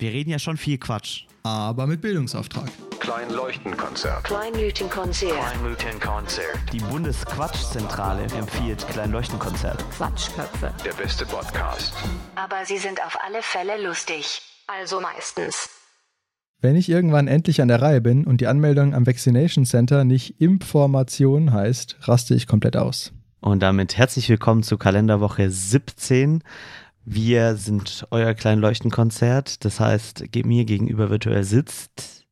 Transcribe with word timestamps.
Wir 0.00 0.12
reden 0.12 0.30
ja 0.30 0.38
schon 0.38 0.56
viel 0.56 0.78
Quatsch. 0.78 1.24
Aber 1.42 1.86
mit 1.86 2.00
Bildungsauftrag. 2.00 2.70
Kleinleuchtenkonzert. 3.00 4.24
Kleinleuchtenkonzert. 4.24 5.34
Kleinleuchtenkonzert. 5.34 6.58
Die 6.72 6.78
Bundesquatschzentrale 6.78 8.22
empfiehlt 8.22 8.88
Kleinleuchtenkonzert. 8.88 9.84
Quatschköpfe. 9.90 10.72
Der 10.86 10.94
beste 10.94 11.26
Podcast. 11.26 11.92
Aber 12.34 12.64
sie 12.64 12.78
sind 12.78 13.04
auf 13.04 13.18
alle 13.22 13.42
Fälle 13.42 13.86
lustig. 13.86 14.40
Also 14.66 15.02
meistens. 15.02 15.68
Wenn 16.62 16.76
ich 16.76 16.88
irgendwann 16.88 17.28
endlich 17.28 17.60
an 17.60 17.68
der 17.68 17.82
Reihe 17.82 18.00
bin 18.00 18.24
und 18.24 18.40
die 18.40 18.46
Anmeldung 18.46 18.94
am 18.94 19.06
Vaccination 19.06 19.66
Center 19.66 20.04
nicht 20.04 20.40
Information 20.40 21.52
heißt, 21.52 21.98
raste 22.08 22.34
ich 22.34 22.46
komplett 22.46 22.78
aus. 22.78 23.12
Und 23.40 23.62
damit 23.62 23.98
herzlich 23.98 24.30
willkommen 24.30 24.62
zu 24.62 24.78
Kalenderwoche 24.78 25.50
17. 25.50 26.42
Wir 27.04 27.56
sind 27.56 28.06
euer 28.10 28.34
Kleinleuchtenkonzert. 28.34 29.64
Das 29.64 29.80
heißt, 29.80 30.24
mir 30.44 30.64
gegenüber 30.64 31.10
virtuell 31.10 31.44
sitzt 31.44 32.26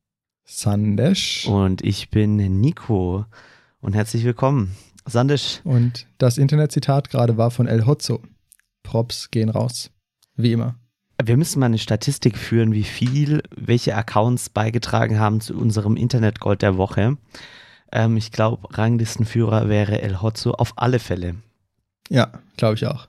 Sandesh. 0.45 1.45
und 1.47 1.83
ich 1.83 2.09
bin 2.09 2.35
Nico. 2.59 3.25
Und 3.81 3.93
herzlich 3.93 4.23
willkommen. 4.23 4.75
Sandisch, 5.05 5.61
Und 5.63 6.07
das 6.17 6.37
Internetzitat 6.37 7.09
gerade 7.09 7.37
war 7.37 7.49
von 7.51 7.67
El 7.67 7.85
Hotzo. 7.85 8.21
Props 8.83 9.31
gehen 9.31 9.49
raus. 9.49 9.91
Wie 10.35 10.51
immer. 10.51 10.75
wir 11.21 11.35
müssen 11.35 11.59
mal 11.59 11.65
eine 11.65 11.77
Statistik 11.77 12.37
führen, 12.37 12.71
wie 12.73 12.83
viel 12.83 13.41
welche 13.55 13.95
Accounts 13.95 14.49
beigetragen 14.49 15.19
haben 15.19 15.41
zu 15.41 15.57
unserem 15.57 15.97
Internetgold 15.97 16.61
der 16.61 16.77
Woche. 16.77 17.17
Ähm, 17.91 18.15
ich 18.17 18.31
glaube, 18.31 18.67
Ranglistenführer 18.77 19.67
wäre 19.67 20.01
El 20.01 20.21
Hotzo 20.21 20.51
auf 20.51 20.73
alle 20.77 20.99
Fälle. 20.99 21.35
Ja, 22.09 22.31
glaube 22.55 22.75
ich 22.75 22.85
auch. 22.85 23.08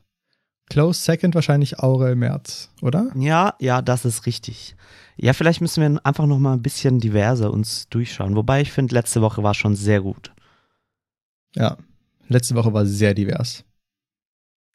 Close 0.71 1.01
second 1.03 1.35
wahrscheinlich 1.35 1.81
Aurel 1.81 2.15
Merz, 2.17 2.71
oder? 2.81 3.11
Ja, 3.17 3.55
ja, 3.59 3.83
das 3.83 4.05
ist 4.05 4.25
richtig. 4.25 4.77
Ja, 5.17 5.33
vielleicht 5.35 5.61
müssen 5.61 5.83
wir 5.83 6.07
einfach 6.07 6.27
noch 6.27 6.39
mal 6.39 6.55
ein 6.55 6.63
bisschen 6.63 7.01
diverser 7.01 7.53
uns 7.53 7.89
durchschauen. 7.91 8.37
Wobei 8.37 8.63
ich 8.63 8.73
finde, 8.73 8.95
letzte 8.95 9.21
Woche 9.21 9.43
war 9.43 9.53
schon 9.53 9.75
sehr 9.75 10.01
gut. 10.01 10.33
Ja. 11.55 11.77
Letzte 12.29 12.55
Woche 12.55 12.73
war 12.73 12.87
sehr 12.87 13.13
divers. 13.13 13.57
Sehr 13.57 13.65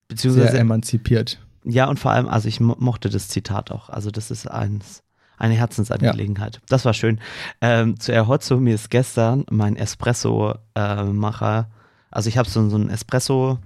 Beziehungsweise, 0.10 0.60
emanzipiert. 0.60 1.40
ja, 1.64 1.88
und 1.88 1.98
vor 1.98 2.12
allem, 2.12 2.28
also 2.28 2.48
ich 2.48 2.60
mo 2.60 2.76
mochte 2.78 3.10
das 3.10 3.30
Zitat 3.30 3.72
auch. 3.72 3.90
Also 3.90 4.12
das 4.12 4.30
ist 4.30 4.46
eins, 4.52 5.02
eine 5.38 5.56
Herzensangelegenheit. 5.56 6.62
Das 6.68 6.84
war 6.86 6.94
schön. 6.94 7.20
Ähm, 7.62 8.00
zu 8.00 8.12
Erhotzo, 8.12 8.58
mir 8.60 8.76
ist 8.76 8.92
gestern 8.92 9.46
mein 9.50 9.78
Espresso-Macher, 9.78 11.70
also 12.12 12.30
ich 12.30 12.38
habe 12.38 12.50
so, 12.50 12.70
so 12.70 12.76
einen 12.76 12.92
Espresso- 12.92 13.58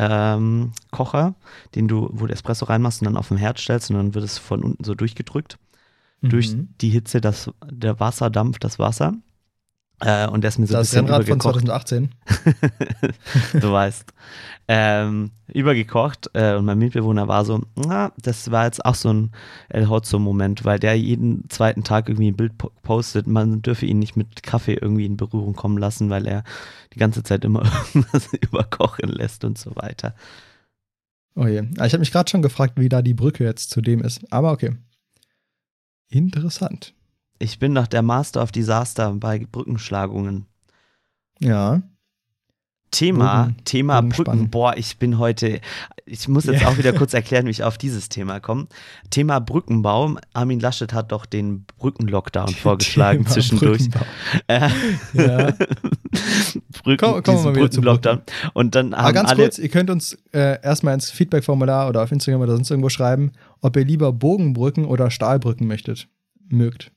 ähm, 0.00 0.72
Kocher, 0.90 1.34
den 1.74 1.86
du, 1.88 2.08
wo 2.12 2.26
du 2.26 2.32
Espresso 2.32 2.64
reinmachst 2.64 3.02
und 3.02 3.06
dann 3.06 3.18
auf 3.18 3.28
dem 3.28 3.36
Herd 3.36 3.58
stellst 3.58 3.90
und 3.90 3.96
dann 3.96 4.14
wird 4.14 4.24
es 4.24 4.38
von 4.38 4.64
unten 4.64 4.84
so 4.84 4.94
durchgedrückt. 4.94 5.58
durch 6.28 6.54
Mhm. 6.54 6.74
die 6.80 6.90
Hitze 6.90 7.20
das, 7.20 7.50
der 7.70 8.00
Wasserdampf, 8.00 8.58
das 8.58 8.78
Wasser. 8.78 9.14
Äh, 10.00 10.26
und 10.28 10.42
der 10.42 10.48
ist 10.48 10.58
mir 10.58 10.66
so 10.66 10.74
Das 10.74 10.94
ein 10.96 11.04
bisschen 11.04 11.14
Rennrad 11.14 11.42
von 11.42 11.58
übergekocht. 11.60 11.66
2018. 11.66 12.10
du 13.60 13.72
weißt. 13.72 14.12
Ähm, 14.72 15.32
übergekocht 15.52 16.30
äh, 16.32 16.54
und 16.54 16.64
mein 16.64 16.78
Mitbewohner 16.78 17.26
war 17.28 17.44
so, 17.44 17.60
na, 17.74 18.12
das 18.22 18.50
war 18.52 18.66
jetzt 18.66 18.84
auch 18.84 18.94
so 18.94 19.12
ein 19.12 19.32
El 19.68 19.88
Hotzo-Moment, 19.88 20.64
weil 20.64 20.78
der 20.78 20.96
jeden 20.96 21.50
zweiten 21.50 21.82
Tag 21.82 22.08
irgendwie 22.08 22.30
ein 22.30 22.36
Bild 22.36 22.56
po 22.56 22.70
postet, 22.82 23.26
man 23.26 23.62
dürfe 23.62 23.84
ihn 23.86 23.98
nicht 23.98 24.16
mit 24.16 24.42
Kaffee 24.44 24.74
irgendwie 24.80 25.06
in 25.06 25.16
Berührung 25.16 25.54
kommen 25.54 25.76
lassen, 25.76 26.08
weil 26.08 26.26
er 26.26 26.44
die 26.94 26.98
ganze 27.00 27.22
Zeit 27.24 27.44
immer 27.44 27.62
irgendwas 27.94 28.32
überkochen 28.32 29.08
lässt 29.08 29.44
und 29.44 29.58
so 29.58 29.74
weiter. 29.74 30.14
Oh 31.34 31.46
je. 31.46 31.62
Ah, 31.78 31.86
Ich 31.86 31.92
habe 31.92 32.00
mich 32.00 32.12
gerade 32.12 32.30
schon 32.30 32.42
gefragt, 32.42 32.74
wie 32.76 32.88
da 32.88 33.02
die 33.02 33.14
Brücke 33.14 33.44
jetzt 33.44 33.70
zu 33.70 33.80
dem 33.80 34.00
ist. 34.02 34.20
Aber 34.32 34.52
okay. 34.52 34.76
Interessant. 36.08 36.94
Ich 37.42 37.58
bin 37.58 37.74
doch 37.74 37.86
der 37.86 38.02
Master 38.02 38.42
of 38.42 38.52
Disaster 38.52 39.12
bei 39.14 39.38
Brückenschlagungen. 39.50 40.44
Ja. 41.40 41.80
Thema, 42.92 43.44
Bogen- 43.44 43.56
Thema 43.64 44.00
Brücken. 44.02 44.14
spannen. 44.14 44.50
Boah, 44.50 44.76
ich 44.76 44.98
bin 44.98 45.18
heute, 45.18 45.60
ich 46.06 46.26
muss 46.28 46.44
jetzt 46.44 46.60
Ja. 46.62 46.68
auch 46.68 46.76
wieder 46.76 46.92
kurz 46.92 47.14
erklären, 47.14 47.46
wie 47.46 47.50
ich 47.50 47.62
auf 47.62 47.78
dieses 47.78 48.08
Thema 48.08 48.40
komme. 48.40 48.66
Thema 49.10 49.38
Brückenbau. 49.38 50.16
Armin 50.34 50.58
Laschet 50.60 50.92
hat 50.92 51.12
doch 51.12 51.24
den 51.24 51.64
Brückenlockdown 51.78 52.48
vorgeschlagen 52.54 53.20
Thema 53.22 53.30
zwischendurch. 53.30 53.88
Brückenbau. 53.90 54.06
Äh, 54.48 54.68
Ja. 55.14 55.52
Brücken, 56.82 57.22
Komm- 57.22 57.22
diesen 57.24 57.44
mal 57.44 57.52
Brückenlockdown. 57.52 58.22
Und 58.54 58.74
dann 58.74 58.92
Aber 58.92 59.04
haben 59.08 59.14
ganz 59.14 59.30
alle, 59.30 59.42
kurz, 59.44 59.58
ihr 59.58 59.68
könnt 59.68 59.88
uns 59.88 60.18
äh, 60.32 60.60
erstmal 60.60 60.92
ins 60.94 61.10
Feedback-Formular 61.10 61.88
oder 61.88 62.02
auf 62.02 62.10
Instagram 62.12 62.42
oder 62.42 62.54
sonst 62.56 62.70
irgendwo 62.70 62.88
schreiben, 62.90 63.32
ob 63.60 63.76
ihr 63.76 63.84
lieber 63.84 64.12
Bogenbrücken 64.12 64.84
oder 64.84 65.10
Stahlbrücken 65.10 65.66
möchtet. 65.66 66.08
Mögt. 66.48 66.90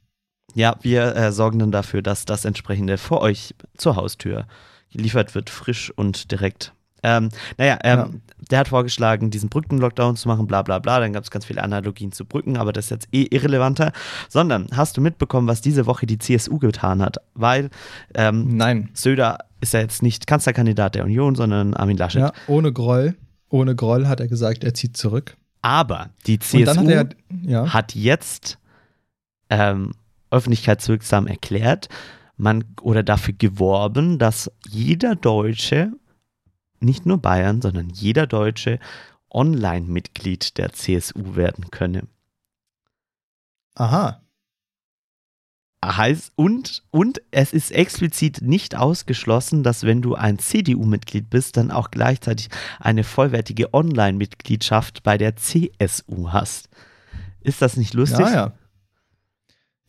Ja, 0.53 0.75
wir 0.81 1.15
äh, 1.15 1.31
sorgen 1.31 1.59
dann 1.59 1.71
dafür, 1.71 2.01
dass 2.01 2.25
das 2.25 2.45
entsprechende 2.45 2.97
vor 2.97 3.21
euch 3.21 3.55
zur 3.77 3.95
Haustür 3.95 4.45
geliefert 4.91 5.33
wird, 5.35 5.49
frisch 5.49 5.91
und 5.95 6.31
direkt. 6.31 6.73
Ähm, 7.05 7.29
naja, 7.57 7.79
ähm, 7.83 7.97
Ja. 7.99 8.09
der 8.51 8.59
hat 8.59 8.67
vorgeschlagen, 8.69 9.29
diesen 9.29 9.49
Brückenlockdown 9.49 10.15
zu 10.15 10.27
machen, 10.29 10.47
bla 10.47 10.61
bla 10.61 10.79
bla. 10.79 10.99
Dann 11.01 11.11
gab 11.11 11.23
es 11.25 11.31
ganz 11.31 11.43
viele 11.45 11.61
Analogien 11.61 12.13
zu 12.13 12.23
Brücken, 12.23 12.55
aber 12.55 12.71
das 12.71 12.85
ist 12.85 12.91
jetzt 12.91 13.07
eh 13.11 13.23
irrelevanter. 13.29 13.91
Sondern 14.29 14.67
hast 14.73 14.95
du 14.95 15.01
mitbekommen, 15.01 15.47
was 15.47 15.59
diese 15.61 15.85
Woche 15.85 16.05
die 16.05 16.17
CSU 16.17 16.59
getan 16.59 17.01
hat? 17.01 17.17
Weil 17.33 17.69
ähm, 18.15 18.55
Nein. 18.55 18.89
Söder 18.93 19.39
ist 19.59 19.73
ja 19.73 19.81
jetzt 19.81 20.01
nicht 20.01 20.27
Kanzlerkandidat 20.27 20.95
der 20.95 21.03
Union, 21.03 21.35
sondern 21.35 21.73
Armin 21.73 21.97
Laschet. 21.97 22.21
Ja, 22.21 22.31
ohne 22.47 22.71
Groll. 22.71 23.15
Ohne 23.49 23.75
Groll 23.75 24.07
hat 24.07 24.19
er 24.21 24.27
gesagt, 24.29 24.63
er 24.63 24.73
zieht 24.73 24.95
zurück. 24.95 25.35
Aber 25.61 26.09
die 26.25 26.39
CSU 26.39 26.65
hat 26.77 26.87
er, 26.87 27.09
ja, 27.43 27.73
hat 27.73 27.95
jetzt 27.95 28.59
ähm, 29.49 29.91
öffentlichkeitswirksam 30.33 31.27
erklärt, 31.27 31.89
man 32.35 32.65
oder 32.81 33.03
dafür 33.03 33.33
geworben, 33.33 34.17
dass 34.19 34.51
jeder 34.67 35.15
Deutsche, 35.15 35.93
nicht 36.79 37.05
nur 37.05 37.19
Bayern, 37.19 37.61
sondern 37.61 37.89
jeder 37.89 38.27
Deutsche 38.27 38.79
Online-Mitglied 39.29 40.57
der 40.57 40.73
CSU 40.73 41.35
werden 41.35 41.71
könne. 41.71 42.07
aha. 43.75 44.19
Heißt, 45.85 46.31
und, 46.35 46.83
und 46.91 47.21
es 47.31 47.51
ist 47.51 47.71
explizit 47.71 48.41
nicht 48.41 48.75
ausgeschlossen, 48.75 49.63
dass 49.63 49.83
wenn 49.83 50.01
du 50.01 50.15
ein 50.15 50.39
CDU-Mitglied 50.39 51.29
bist, 51.29 51.57
dann 51.57 51.71
auch 51.71 51.91
gleichzeitig 51.91 52.49
eine 52.79 53.03
vollwertige 53.03 53.73
Online-Mitgliedschaft 53.73 55.03
bei 55.03 55.17
der 55.17 55.35
CSU 55.35 56.31
hast. 56.31 56.69
Ist 57.41 57.61
das 57.61 57.75
nicht 57.75 57.93
lustig? 57.93 58.27
Ja, 58.27 58.33
ja. 58.33 58.53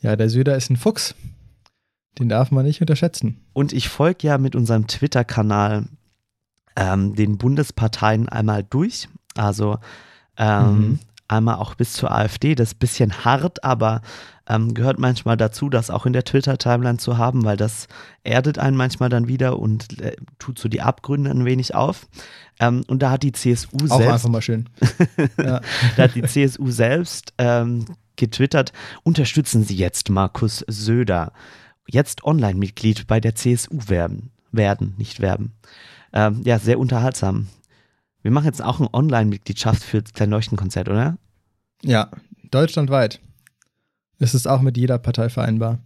Ja, 0.05 0.17
der 0.17 0.29
Söder 0.29 0.55
ist 0.55 0.69
ein 0.71 0.77
Fuchs. 0.77 1.15
Den 2.19 2.29
darf 2.29 2.51
man 2.51 2.67
nicht 2.67 2.81
unterschätzen. 2.83 3.41
Und 3.55 3.73
ich 3.73 3.89
folge 3.89 4.27
ja 4.27 4.37
mit 4.37 4.55
unserem 4.55 4.87
Twitter-Kanal 4.87 5.87
ähm, 6.77 7.15
den 7.15 7.39
Bundesparteien 7.39 8.29
einmal 8.29 8.63
durch. 8.65 9.09
Also 9.35 9.79
ähm, 10.37 10.77
Mhm. 10.79 10.99
einmal 11.27 11.55
auch 11.57 11.75
bis 11.75 11.95
zur 11.95 12.11
AfD. 12.13 12.55
Das 12.55 12.69
ist 12.69 12.75
ein 12.75 12.81
bisschen 12.81 13.25
hart, 13.25 13.65
aber 13.65 14.03
ähm, 14.47 14.75
gehört 14.75 14.99
manchmal 14.99 15.39
dazu, 15.39 15.71
das 15.71 15.89
auch 15.89 16.05
in 16.05 16.13
der 16.13 16.25
Twitter-Timeline 16.25 16.99
zu 16.99 17.17
haben, 17.17 17.45
weil 17.45 17.57
das 17.57 17.89
erdet 18.25 18.59
einen 18.59 18.77
manchmal 18.77 19.09
dann 19.09 19.27
wieder 19.27 19.59
und 19.59 20.01
äh, 20.03 20.17
tut 20.39 20.59
so 20.59 20.69
die 20.69 20.83
Abgründe 20.83 21.31
ein 21.31 21.47
wenig 21.47 21.75
auf. 21.75 22.07
Ähm, 22.61 22.85
und 22.89 23.03
da 23.03 23.11
hat 23.11 23.23
die 23.23 23.33
CSU 23.33 23.71
Auch 23.89 23.97
selbst 23.97 24.13
einfach 24.13 24.29
mal 24.29 24.43
schön. 24.43 24.69
ja. 25.39 25.63
da 25.97 26.03
hat 26.03 26.15
die 26.15 26.23
CSU 26.23 26.71
selbst 26.71 27.33
ähm, 27.39 27.87
getwittert, 28.17 28.73
unterstützen 29.03 29.65
Sie 29.65 29.77
jetzt 29.77 30.11
Markus 30.11 30.65
Söder. 30.69 31.33
Jetzt 31.87 32.25
Online-Mitglied 32.25 33.07
bei 33.07 33.21
der 33.21 33.35
CSU 33.35 33.79
werden. 33.89 34.31
Werden, 34.53 34.95
nicht 34.99 35.21
werben. 35.21 35.53
Ähm, 36.13 36.43
ja, 36.45 36.59
sehr 36.59 36.79
unterhaltsam. 36.79 37.49
Wir 38.23 38.31
machen 38.31 38.47
jetzt 38.47 38.63
auch 38.63 38.81
eine 38.81 38.93
Online-Mitgliedschaft 38.95 39.83
für 39.83 40.03
das 40.03 40.13
Kleinleuchtenkonzert, 40.13 40.89
oder? 40.89 41.19
ja, 41.85 42.11
deutschlandweit. 42.51 43.21
Es 44.19 44.35
ist 44.35 44.47
auch 44.47 44.63
mit 44.63 44.77
jeder 44.77 44.99
Partei 44.99 45.29
vereinbar. 45.29 45.81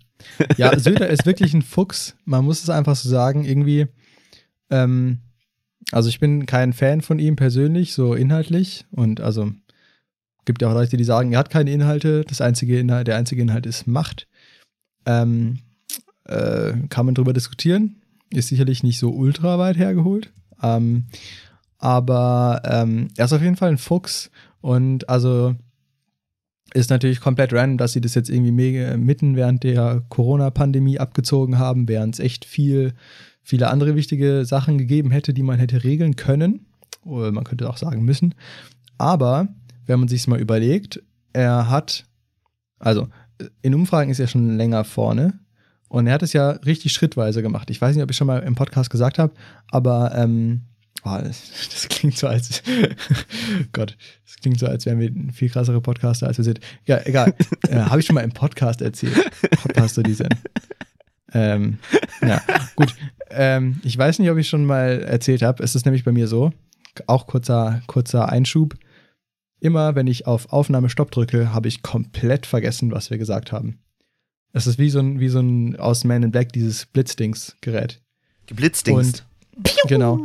Ja, 0.56 0.78
Söder 0.78 1.08
ist 1.08 1.26
wirklich 1.26 1.54
ein 1.54 1.62
Fuchs. 1.62 2.14
Man 2.24 2.44
muss 2.44 2.62
es 2.62 2.70
einfach 2.70 2.96
so 2.96 3.08
sagen. 3.08 3.44
Irgendwie, 3.44 3.86
ähm, 4.70 5.20
also 5.90 6.08
ich 6.08 6.20
bin 6.20 6.46
kein 6.46 6.72
Fan 6.72 7.00
von 7.00 7.18
ihm 7.18 7.36
persönlich, 7.36 7.94
so 7.94 8.14
inhaltlich. 8.14 8.86
Und 8.90 9.20
also 9.20 9.52
gibt 10.44 10.62
ja 10.62 10.68
auch 10.68 10.74
Leute, 10.74 10.96
die 10.96 11.04
sagen, 11.04 11.32
er 11.32 11.38
hat 11.38 11.50
keine 11.50 11.70
Inhalte. 11.70 12.24
Das 12.26 12.40
einzige 12.40 12.78
Inhalt, 12.78 13.06
der 13.06 13.16
einzige 13.16 13.42
Inhalt 13.42 13.66
ist 13.66 13.86
Macht. 13.86 14.26
Ähm, 15.06 15.58
äh, 16.24 16.72
kann 16.88 17.06
man 17.06 17.14
drüber 17.14 17.32
diskutieren. 17.32 17.96
Ist 18.30 18.48
sicherlich 18.48 18.82
nicht 18.82 18.98
so 18.98 19.10
ultra 19.10 19.58
weit 19.58 19.76
hergeholt. 19.76 20.32
Ähm, 20.62 21.06
aber 21.78 22.62
ähm, 22.64 23.08
er 23.16 23.26
ist 23.26 23.32
auf 23.32 23.42
jeden 23.42 23.56
Fall 23.56 23.70
ein 23.70 23.78
Fuchs. 23.78 24.30
Und 24.60 25.08
also 25.08 25.54
ist 26.74 26.90
natürlich 26.90 27.20
komplett 27.20 27.52
random, 27.52 27.78
dass 27.78 27.92
sie 27.92 28.00
das 28.00 28.14
jetzt 28.14 28.28
irgendwie 28.28 28.52
mega, 28.52 28.96
mitten 28.96 29.36
während 29.36 29.62
der 29.62 30.02
Corona-Pandemie 30.08 30.98
abgezogen 30.98 31.58
haben, 31.58 31.88
während 31.88 32.14
es 32.14 32.20
echt 32.20 32.44
viel, 32.44 32.92
viele 33.42 33.70
andere 33.70 33.94
wichtige 33.94 34.44
Sachen 34.44 34.76
gegeben 34.76 35.10
hätte, 35.10 35.32
die 35.32 35.42
man 35.42 35.58
hätte 35.58 35.84
regeln 35.84 36.16
können. 36.16 36.66
Oder 37.04 37.32
man 37.32 37.44
könnte 37.44 37.70
auch 37.70 37.78
sagen 37.78 38.04
müssen. 38.04 38.34
Aber 38.98 39.48
wenn 39.88 39.98
man 39.98 40.08
sich 40.08 40.28
mal 40.28 40.40
überlegt, 40.40 41.02
er 41.32 41.68
hat 41.68 42.04
Also, 42.78 43.08
in 43.62 43.74
Umfragen 43.74 44.10
ist 44.10 44.20
er 44.20 44.28
schon 44.28 44.56
länger 44.56 44.84
vorne. 44.84 45.40
Und 45.88 46.06
er 46.06 46.12
hat 46.12 46.22
es 46.22 46.32
ja 46.32 46.50
richtig 46.50 46.92
schrittweise 46.92 47.42
gemacht. 47.42 47.70
Ich 47.70 47.80
weiß 47.80 47.96
nicht, 47.96 48.04
ob 48.04 48.10
ich 48.10 48.16
schon 48.16 48.26
mal 48.26 48.40
im 48.40 48.54
Podcast 48.54 48.90
gesagt 48.90 49.18
habe, 49.18 49.32
aber 49.70 50.14
ähm, 50.14 50.62
oh, 51.02 51.18
das, 51.22 51.88
klingt 51.88 52.18
so 52.18 52.28
als 52.28 52.62
Gott, 53.72 53.96
das 54.26 54.36
klingt 54.36 54.58
so, 54.58 54.66
als 54.66 54.84
wären 54.84 55.00
wir 55.00 55.08
ein 55.08 55.30
viel 55.32 55.48
krassere 55.48 55.80
Podcaster, 55.80 56.26
als 56.26 56.36
wir 56.36 56.44
sind. 56.44 56.60
Ja, 56.84 57.00
egal. 57.04 57.34
äh, 57.68 57.76
habe 57.76 58.00
ich 58.00 58.06
schon 58.06 58.14
mal 58.14 58.20
im 58.24 58.32
Podcast 58.32 58.82
erzählt. 58.82 59.16
Podcaster, 59.62 60.02
die 60.02 60.12
sind. 60.12 60.34
Ähm, 61.32 61.78
ja, 62.20 62.42
gut. 62.76 62.94
Ähm, 63.30 63.80
ich 63.82 63.96
weiß 63.96 64.18
nicht, 64.18 64.30
ob 64.30 64.36
ich 64.36 64.48
schon 64.48 64.66
mal 64.66 65.00
erzählt 65.00 65.42
habe. 65.42 65.62
Es 65.62 65.74
ist 65.74 65.86
nämlich 65.86 66.04
bei 66.04 66.12
mir 66.12 66.28
so, 66.28 66.52
auch 67.06 67.26
kurzer, 67.26 67.80
kurzer 67.86 68.28
Einschub. 68.28 68.74
Immer 69.60 69.94
wenn 69.94 70.06
ich 70.06 70.26
auf 70.26 70.52
Aufnahme 70.52 70.88
Stopp 70.88 71.10
drücke, 71.10 71.52
habe 71.52 71.68
ich 71.68 71.82
komplett 71.82 72.46
vergessen, 72.46 72.92
was 72.92 73.10
wir 73.10 73.18
gesagt 73.18 73.52
haben. 73.52 73.78
Es 74.52 74.66
ist 74.66 74.78
wie 74.78 74.90
so 74.90 75.00
ein, 75.00 75.20
wie 75.20 75.28
so 75.28 75.40
ein 75.40 75.76
aus 75.76 76.04
Man 76.04 76.22
in 76.22 76.30
Black, 76.30 76.52
dieses 76.52 76.86
Blitzdings-Gerät. 76.86 78.00
Geblitzdingst. 78.46 79.26
Und, 79.56 79.76
genau. 79.88 80.20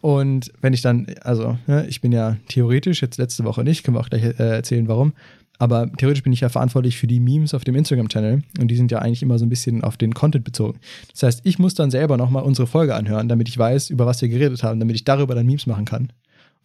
Und 0.00 0.52
wenn 0.60 0.72
ich 0.72 0.82
dann, 0.82 1.06
also, 1.22 1.58
ne, 1.66 1.86
ich 1.88 2.00
bin 2.00 2.12
ja 2.12 2.36
theoretisch, 2.48 3.02
jetzt 3.02 3.18
letzte 3.18 3.44
Woche 3.44 3.64
nicht, 3.64 3.82
können 3.82 3.96
wir 3.96 4.00
auch 4.00 4.08
gleich 4.08 4.24
äh, 4.24 4.32
erzählen, 4.56 4.88
warum. 4.88 5.12
Aber 5.58 5.90
theoretisch 5.92 6.22
bin 6.22 6.32
ich 6.32 6.40
ja 6.40 6.48
verantwortlich 6.48 6.98
für 6.98 7.06
die 7.06 7.20
Memes 7.20 7.54
auf 7.54 7.64
dem 7.64 7.74
Instagram-Channel 7.76 8.42
und 8.60 8.68
die 8.68 8.76
sind 8.76 8.90
ja 8.90 8.98
eigentlich 8.98 9.22
immer 9.22 9.38
so 9.38 9.46
ein 9.46 9.48
bisschen 9.48 9.82
auf 9.82 9.96
den 9.96 10.12
Content 10.12 10.44
bezogen. 10.44 10.78
Das 11.12 11.22
heißt, 11.22 11.40
ich 11.44 11.58
muss 11.58 11.74
dann 11.74 11.90
selber 11.90 12.16
nochmal 12.16 12.42
unsere 12.42 12.66
Folge 12.66 12.94
anhören, 12.94 13.28
damit 13.28 13.48
ich 13.48 13.56
weiß, 13.56 13.90
über 13.90 14.04
was 14.04 14.20
wir 14.20 14.28
geredet 14.28 14.62
haben, 14.62 14.80
damit 14.80 14.96
ich 14.96 15.04
darüber 15.04 15.34
dann 15.34 15.46
Memes 15.46 15.66
machen 15.66 15.86
kann. 15.86 16.12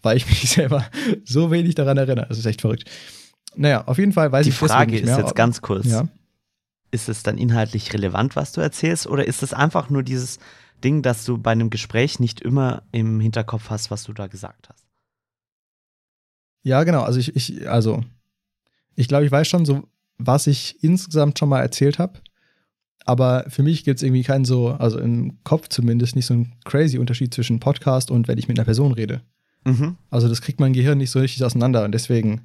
Weil 0.01 0.18
ich 0.18 0.25
mich 0.30 0.50
selber 0.50 0.86
so 1.25 1.51
wenig 1.51 1.75
daran 1.75 1.98
erinnere. 1.98 2.27
Das 2.27 2.38
ist 2.38 2.45
echt 2.45 2.62
verrückt. 2.62 2.89
Naja, 3.56 3.86
auf 3.86 3.98
jeden 3.98 4.13
Fall 4.13 4.31
weiß 4.31 4.45
Die 4.45 4.50
ich 4.51 4.56
Frage 4.56 4.95
ist 4.95 5.06
nicht 5.06 5.15
mehr. 5.15 5.19
jetzt 5.19 5.36
ganz 5.36 5.62
kurz. 5.62 5.86
Ja. 5.88 6.07
Ist 6.92 7.09
es 7.09 7.24
dann 7.24 7.38
inhaltlich 7.38 7.94
relevant, 7.94 8.36
was 8.36 8.51
du 8.51 8.62
erzählst, 8.62 9.07
oder 9.07 9.25
ist 9.25 9.44
es 9.44 9.53
einfach 9.53 9.89
nur 9.89 10.03
dieses 10.03 10.39
Ding, 10.83 11.01
dass 11.01 11.25
du 11.25 11.38
bei 11.38 11.51
einem 11.51 11.69
Gespräch 11.69 12.19
nicht 12.19 12.42
immer 12.42 12.83
im 12.92 13.19
Hinterkopf 13.19 13.69
hast, 13.69 13.92
was 13.92 14.03
du 14.03 14.13
da 14.13 14.27
gesagt 14.27 14.69
hast? 14.69 14.86
Ja, 16.63 16.83
genau. 16.83 17.01
Also 17.03 17.19
ich, 17.19 17.36
ich, 17.36 17.69
also 17.69 18.03
ich 18.95 19.07
glaube, 19.07 19.25
ich 19.25 19.31
weiß 19.31 19.48
schon 19.48 19.65
so, 19.65 19.88
was 20.18 20.48
ich 20.48 20.83
insgesamt 20.83 21.39
schon 21.39 21.50
mal 21.50 21.62
erzählt 21.62 22.00
habe. 22.00 22.19
Aber 23.06 23.45
für 23.50 23.63
mich 23.63 23.83
gibt 23.83 23.98
es 23.98 24.03
irgendwie 24.03 24.24
keinen 24.24 24.45
so, 24.45 24.69
also 24.69 25.00
im 25.00 25.44
Kopf 25.44 25.69
zumindest, 25.69 26.15
nicht 26.15 26.27
so 26.27 26.36
einen 26.36 26.53
crazy 26.65 27.00
Unterschied 27.00 27.33
zwischen 27.33 27.59
Podcast 27.59 28.12
und 28.12 28.27
wenn 28.27 28.38
ich 28.38 28.48
mit 28.48 28.59
einer 28.59 28.65
Person 28.65 28.92
rede. 28.92 29.21
Mhm. 29.65 29.95
Also 30.09 30.27
das 30.27 30.41
kriegt 30.41 30.59
mein 30.59 30.73
Gehirn 30.73 30.97
nicht 30.97 31.11
so 31.11 31.19
richtig 31.19 31.43
auseinander 31.43 31.83
und 31.85 31.91
deswegen 31.93 32.41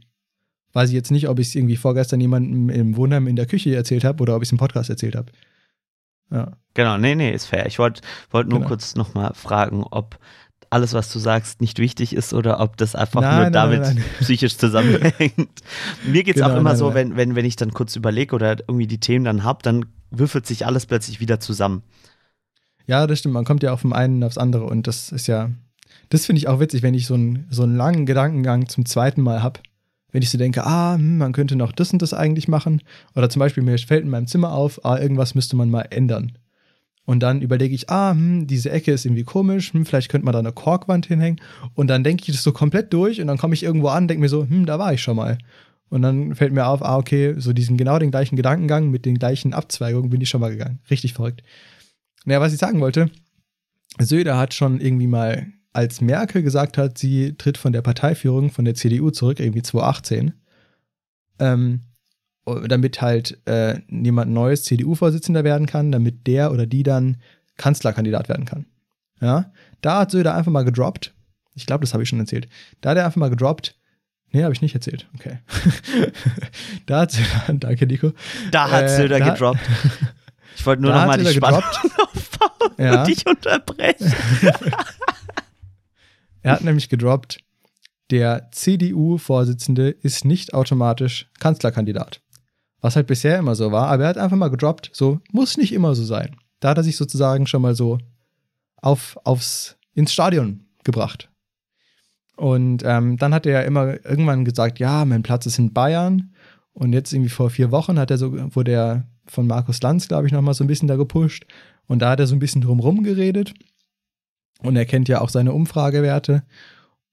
weiß 0.72 0.90
ich 0.90 0.94
jetzt 0.94 1.10
nicht, 1.10 1.28
ob 1.28 1.38
ich 1.38 1.48
es 1.48 1.54
irgendwie 1.54 1.76
vorgestern 1.76 2.20
jemandem 2.20 2.68
im 2.68 2.96
Wohnheim 2.96 3.26
in 3.26 3.36
der 3.36 3.46
Küche 3.46 3.74
erzählt 3.74 4.04
habe 4.04 4.22
oder 4.22 4.36
ob 4.36 4.42
ich 4.42 4.48
es 4.48 4.52
im 4.52 4.58
Podcast 4.58 4.90
erzählt 4.90 5.16
habe. 5.16 5.32
Ja. 6.30 6.52
Genau, 6.74 6.98
nee, 6.98 7.14
nee, 7.14 7.32
ist 7.32 7.46
fair. 7.46 7.66
Ich 7.66 7.78
wollte 7.78 8.02
wollt 8.30 8.48
nur 8.48 8.58
Genau. 8.58 8.68
kurz 8.68 8.94
nochmal 8.96 9.32
fragen, 9.34 9.84
ob 9.90 10.18
alles, 10.68 10.92
was 10.92 11.12
du 11.12 11.18
sagst, 11.20 11.60
nicht 11.60 11.78
wichtig 11.78 12.12
ist 12.14 12.34
oder 12.34 12.58
ob 12.60 12.76
das 12.76 12.94
einfach 12.96 13.20
Nein, 13.22 13.34
nur 13.34 13.42
nein, 13.44 13.52
damit 13.52 13.80
nein, 13.82 14.04
psychisch 14.20 14.58
zusammenhängt. 14.58 15.62
Mir 16.06 16.24
geht 16.24 16.36
es 16.36 16.42
Genau, 16.42 16.54
auch 16.54 16.58
immer 16.58 16.76
so, 16.76 16.92
wenn, 16.92 17.16
wenn, 17.16 17.36
wenn 17.36 17.44
ich 17.44 17.54
dann 17.56 17.72
kurz 17.72 17.94
überlege 17.96 18.34
oder 18.34 18.58
irgendwie 18.58 18.88
die 18.88 18.98
Themen 19.00 19.24
dann 19.24 19.44
habe, 19.44 19.62
dann 19.62 19.86
würfelt 20.10 20.44
sich 20.46 20.66
alles 20.66 20.84
plötzlich 20.86 21.20
wieder 21.20 21.38
zusammen. 21.40 21.82
Ja, 22.86 23.06
das 23.06 23.20
stimmt. 23.20 23.34
Man 23.34 23.44
kommt 23.44 23.62
ja 23.62 23.72
auch 23.72 23.80
vom 23.80 23.92
einen 23.92 24.22
aufs 24.24 24.38
andere 24.38 24.64
und 24.64 24.86
das 24.88 25.12
ist 25.12 25.28
ja, 25.28 25.50
das 26.08 26.26
finde 26.26 26.38
ich 26.38 26.48
auch 26.48 26.60
witzig, 26.60 26.82
wenn 26.82 26.94
ich 26.94 27.06
so 27.06 27.14
einen, 27.14 27.46
so 27.50 27.62
einen 27.62 27.76
langen 27.76 28.06
Gedankengang 28.06 28.68
zum 28.68 28.84
zweiten 28.84 29.22
Mal 29.22 29.42
habe. 29.42 29.60
Wenn 30.12 30.22
ich 30.22 30.30
so 30.30 30.38
denke, 30.38 30.64
ah, 30.64 30.94
hm, 30.94 31.18
man 31.18 31.32
könnte 31.32 31.56
noch 31.56 31.72
das 31.72 31.92
und 31.92 32.00
das 32.00 32.14
eigentlich 32.14 32.48
machen. 32.48 32.82
Oder 33.14 33.28
zum 33.28 33.40
Beispiel, 33.40 33.62
mir 33.62 33.76
fällt 33.78 34.04
in 34.04 34.10
meinem 34.10 34.26
Zimmer 34.26 34.52
auf, 34.52 34.84
ah, 34.84 34.98
irgendwas 34.98 35.34
müsste 35.34 35.56
man 35.56 35.68
mal 35.68 35.82
ändern. 35.90 36.38
Und 37.04 37.20
dann 37.20 37.40
überlege 37.40 37.74
ich, 37.74 37.88
ah, 37.88 38.10
hm, 38.10 38.46
diese 38.46 38.70
Ecke 38.70 38.92
ist 38.92 39.04
irgendwie 39.04 39.24
komisch, 39.24 39.72
hm, 39.72 39.86
vielleicht 39.86 40.10
könnte 40.10 40.24
man 40.24 40.32
da 40.32 40.40
eine 40.40 40.52
Korkwand 40.52 41.06
hinhängen. 41.06 41.40
Und 41.74 41.88
dann 41.88 42.04
denke 42.04 42.24
ich 42.26 42.34
das 42.34 42.42
so 42.42 42.52
komplett 42.52 42.92
durch 42.92 43.20
und 43.20 43.28
dann 43.28 43.38
komme 43.38 43.54
ich 43.54 43.62
irgendwo 43.62 43.88
an, 43.88 44.08
denke 44.08 44.20
mir 44.20 44.28
so, 44.28 44.42
hm, 44.46 44.66
da 44.66 44.78
war 44.78 44.92
ich 44.92 45.02
schon 45.02 45.16
mal. 45.16 45.38
Und 45.88 46.02
dann 46.02 46.34
fällt 46.34 46.52
mir 46.52 46.66
auf, 46.66 46.84
ah, 46.84 46.96
okay, 46.96 47.34
so 47.38 47.52
diesen 47.52 47.76
genau 47.76 47.98
den 47.98 48.10
gleichen 48.10 48.36
Gedankengang 48.36 48.90
mit 48.90 49.04
den 49.04 49.18
gleichen 49.18 49.54
Abzweigungen 49.54 50.10
bin 50.10 50.20
ich 50.20 50.28
schon 50.28 50.40
mal 50.40 50.50
gegangen. 50.50 50.80
Richtig 50.90 51.14
verrückt. 51.14 51.42
Naja, 52.24 52.40
was 52.40 52.52
ich 52.52 52.58
sagen 52.58 52.80
wollte, 52.80 53.08
Söder 54.00 54.36
hat 54.36 54.52
schon 54.52 54.80
irgendwie 54.80 55.06
mal, 55.06 55.46
als 55.76 56.00
Merkel 56.00 56.42
gesagt 56.42 56.78
hat, 56.78 56.98
sie 56.98 57.34
tritt 57.36 57.58
von 57.58 57.72
der 57.72 57.82
Parteiführung 57.82 58.50
von 58.50 58.64
der 58.64 58.74
CDU 58.74 59.10
zurück, 59.10 59.38
irgendwie 59.40 59.62
2018, 59.62 60.32
ähm, 61.38 61.82
damit 62.66 63.00
halt 63.02 63.38
äh, 63.46 63.80
niemand 63.88 64.32
Neues 64.32 64.64
CDU-Vorsitzender 64.64 65.44
werden 65.44 65.66
kann, 65.66 65.92
damit 65.92 66.26
der 66.26 66.52
oder 66.52 66.66
die 66.66 66.82
dann 66.82 67.18
Kanzlerkandidat 67.56 68.28
werden 68.28 68.44
kann. 68.44 68.66
Ja, 69.20 69.52
da 69.80 70.00
hat 70.00 70.10
Söder 70.10 70.34
einfach 70.34 70.52
mal 70.52 70.64
gedroppt. 70.64 71.14
Ich 71.54 71.66
glaube, 71.66 71.82
das 71.84 71.92
habe 71.94 72.02
ich 72.02 72.08
schon 72.08 72.20
erzählt. 72.20 72.48
Da 72.80 72.90
hat 72.90 72.98
er 72.98 73.06
einfach 73.06 73.16
mal 73.16 73.30
gedroppt. 73.30 73.78
Nee, 74.32 74.42
habe 74.42 74.52
ich 74.52 74.60
nicht 74.60 74.74
erzählt. 74.74 75.08
Okay. 75.14 75.38
da 76.86 77.00
hat 77.00 77.12
Söder, 77.12 77.28
danke 77.54 77.86
Nico. 77.86 78.12
Da 78.50 78.70
hat 78.70 78.84
Äh, 78.84 78.96
Söder 78.96 79.18
da- 79.18 79.30
gedroppt. 79.30 79.60
Ich 80.58 80.64
wollte 80.64 80.80
nur 80.80 80.90
nochmal 80.94 81.18
die 81.18 81.26
Spannung 81.34 81.62
aufbauen 81.62 82.72
Ja. 82.78 83.00
und 83.02 83.08
dich 83.08 83.26
unterbrechen. 83.26 84.10
Er 86.46 86.52
hat 86.52 86.62
nämlich 86.62 86.88
gedroppt, 86.88 87.40
der 88.12 88.50
CDU-Vorsitzende 88.52 89.88
ist 89.90 90.24
nicht 90.24 90.54
automatisch 90.54 91.28
Kanzlerkandidat. 91.40 92.20
Was 92.80 92.94
halt 92.94 93.08
bisher 93.08 93.36
immer 93.36 93.56
so 93.56 93.72
war, 93.72 93.88
aber 93.88 94.04
er 94.04 94.10
hat 94.10 94.18
einfach 94.18 94.36
mal 94.36 94.46
gedroppt, 94.46 94.90
so 94.92 95.18
muss 95.32 95.56
nicht 95.56 95.72
immer 95.72 95.96
so 95.96 96.04
sein. 96.04 96.36
Da 96.60 96.68
hat 96.68 96.76
er 96.76 96.84
sich 96.84 96.96
sozusagen 96.96 97.48
schon 97.48 97.62
mal 97.62 97.74
so 97.74 97.98
auf, 98.76 99.18
aufs, 99.24 99.76
ins 99.92 100.12
Stadion 100.12 100.66
gebracht. 100.84 101.28
Und 102.36 102.84
ähm, 102.84 103.16
dann 103.16 103.34
hat 103.34 103.44
er 103.44 103.64
immer 103.64 103.94
irgendwann 104.06 104.44
gesagt, 104.44 104.78
ja, 104.78 105.04
mein 105.04 105.24
Platz 105.24 105.46
ist 105.46 105.58
in 105.58 105.72
Bayern. 105.72 106.32
Und 106.74 106.92
jetzt 106.92 107.12
irgendwie 107.12 107.30
vor 107.30 107.50
vier 107.50 107.72
Wochen 107.72 107.98
hat 107.98 108.12
er 108.12 108.18
so, 108.18 108.54
wurde 108.54 108.70
er 108.70 109.08
von 109.26 109.48
Markus 109.48 109.82
Lanz, 109.82 110.06
glaube 110.06 110.28
ich, 110.28 110.32
noch 110.32 110.42
mal 110.42 110.54
so 110.54 110.62
ein 110.62 110.68
bisschen 110.68 110.86
da 110.86 110.94
gepusht. 110.94 111.44
Und 111.88 112.02
da 112.02 112.10
hat 112.10 112.20
er 112.20 112.28
so 112.28 112.36
ein 112.36 112.40
bisschen 112.40 112.62
drumrum 112.62 113.02
geredet. 113.02 113.52
Und 114.62 114.76
er 114.76 114.86
kennt 114.86 115.08
ja 115.08 115.20
auch 115.20 115.28
seine 115.28 115.52
Umfragewerte. 115.52 116.42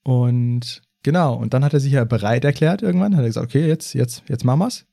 Und 0.04 0.82
genau, 1.04 1.36
und 1.36 1.54
dann 1.54 1.64
hat 1.64 1.74
er 1.74 1.80
sich 1.80 1.94
ja 1.94 2.04
bereit 2.06 2.46
erklärt 2.46 2.82
irgendwann. 2.82 3.16
Hat 3.16 3.24
er 3.24 3.28
gesagt, 3.28 3.46
okay, 3.48 3.68
jetzt, 3.68 3.94
jetzt, 3.94 4.24
jetzt 4.28 4.44
machen 4.46 4.60
wir's. 4.60 4.86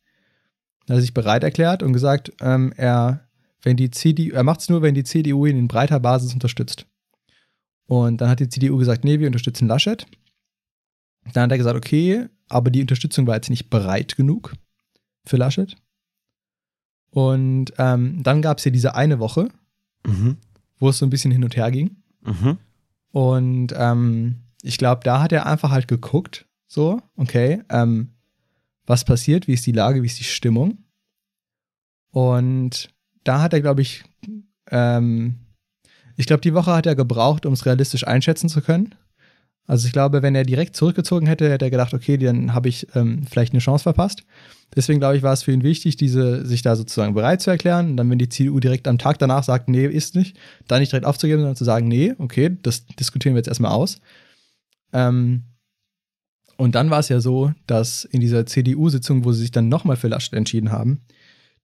Dann 0.87 0.95
hat 0.97 0.99
er 0.99 1.03
sich 1.03 1.15
bereit 1.15 1.45
erklärt 1.45 1.83
und 1.83 1.93
gesagt, 1.93 2.33
ähm, 2.41 2.73
er, 2.77 3.29
wenn 3.63 3.77
die 3.77 3.91
CDU, 3.91 4.33
er 4.35 4.43
macht 4.43 4.61
es 4.61 4.69
nur, 4.69 4.83
wenn 4.83 4.95
die 4.95 5.05
CDU 5.05 5.47
ihn 5.47 5.59
in 5.59 5.69
breiter 5.69 6.01
Basis 6.01 6.33
unterstützt. 6.35 6.87
Und 7.87 8.21
dann 8.21 8.29
hat 8.29 8.41
die 8.41 8.49
CDU 8.49 8.77
gesagt, 8.79 9.05
nee, 9.05 9.19
wir 9.21 9.27
unterstützen 9.27 9.69
Laschet. 9.69 10.07
Dann 11.33 11.45
hat 11.45 11.51
er 11.53 11.59
gesagt, 11.59 11.77
okay, 11.77 12.27
aber 12.49 12.71
die 12.71 12.81
Unterstützung 12.81 13.27
war 13.27 13.37
jetzt 13.37 13.51
nicht 13.51 13.69
bereit 13.71 14.17
genug 14.17 14.55
für 15.25 15.37
Laschet. 15.37 15.77
Und 17.11 17.73
ähm, 17.79 18.23
dann 18.23 18.43
gab 18.43 18.59
es 18.59 18.65
ja 18.65 18.71
diese 18.71 18.95
eine 18.95 19.19
Woche, 19.19 19.49
Mhm. 20.07 20.39
wo 20.79 20.89
es 20.89 20.99
so 20.99 21.05
ein 21.05 21.11
bisschen 21.11 21.31
hin 21.31 21.45
und 21.45 21.57
her 21.57 21.71
ging. 21.71 21.97
Mhm. 22.23 22.59
Und 23.13 23.75
ähm, 23.77 24.37
ich 24.63 24.79
glaube, 24.79 25.03
da 25.05 25.21
hat 25.21 25.33
er 25.33 25.47
einfach 25.47 25.71
halt 25.71 25.89
geguckt, 25.89 26.47
so, 26.67 27.01
okay, 27.17 27.63
ähm, 27.69 28.11
was 28.87 29.05
passiert, 29.05 29.47
wie 29.49 29.55
ist 29.55 29.67
die 29.67 29.73
Lage, 29.73 30.03
wie 30.03 30.07
ist 30.07 30.19
die 30.19 30.25
Stimmung. 30.25 30.85
Und 32.11 32.91
da 33.25 33.41
hat 33.41 33.53
er, 33.53 33.61
glaube 33.61 33.83
ich, 33.83 34.05
ähm, 34.71 35.37
ich 36.17 36.27
glaube, 36.27 36.43
die 36.43 36.55
Woche 36.55 36.73
hat 36.73 36.87
er 36.87 36.95
gebraucht, 36.95 37.47
um 37.47 37.53
es 37.53 37.67
realistisch 37.67 38.07
einschätzen 38.07 38.49
zu 38.49 38.61
können. 38.61 38.95
Also 39.67 39.87
ich 39.87 39.93
glaube, 39.93 40.23
wenn 40.23 40.35
er 40.35 40.45
direkt 40.45 40.77
zurückgezogen 40.77 41.27
hätte, 41.27 41.49
hätte 41.51 41.67
er 41.67 41.71
gedacht, 41.71 41.95
okay, 41.95 42.17
dann 42.19 42.55
habe 42.55 42.69
ich 42.69 42.89
ähm, 42.95 43.25
vielleicht 43.25 43.53
eine 43.53 43.61
Chance 43.61 43.85
verpasst. 43.85 44.25
Deswegen 44.77 45.01
glaube 45.01 45.17
ich, 45.17 45.23
war 45.23 45.33
es 45.33 45.43
für 45.43 45.53
ihn 45.53 45.63
wichtig, 45.63 45.97
diese, 45.97 46.47
sich 46.47 46.63
da 46.63 46.77
sozusagen 46.77 47.15
bereit 47.15 47.43
zu 47.43 47.51
erklären. 47.51 47.91
Und 47.91 47.97
dann, 47.97 48.09
wenn 48.09 48.19
die 48.19 48.29
CDU 48.29 48.61
direkt 48.61 48.87
am 48.87 48.99
Tag 48.99 49.19
danach 49.19 49.43
sagt, 49.43 49.69
nee, 49.69 49.87
ist 49.87 50.15
nicht, 50.15 50.37
da 50.69 50.79
nicht 50.79 50.93
direkt 50.93 51.07
aufzugeben, 51.07 51.41
sondern 51.41 51.57
zu 51.57 51.65
sagen, 51.65 51.89
nee, 51.89 52.15
okay, 52.19 52.57
das 52.63 52.87
diskutieren 52.87 53.35
wir 53.35 53.41
jetzt 53.41 53.49
erstmal 53.49 53.73
aus. 53.73 54.01
Ähm, 54.93 55.45
und 56.57 56.75
dann 56.75 56.91
war 56.91 57.01
es 57.01 57.09
ja 57.09 57.21
so, 57.21 57.53
dass 57.67 58.05
in 58.05 58.21
dieser 58.21 58.47
CDU-Sitzung, 58.47 59.25
wo 59.25 59.33
sie 59.33 59.41
sich 59.41 59.51
dann 59.51 59.69
nochmal 59.69 59.97
für 59.97 60.09
Laschet 60.09 60.35
entschieden 60.35 60.71
haben, 60.71 61.01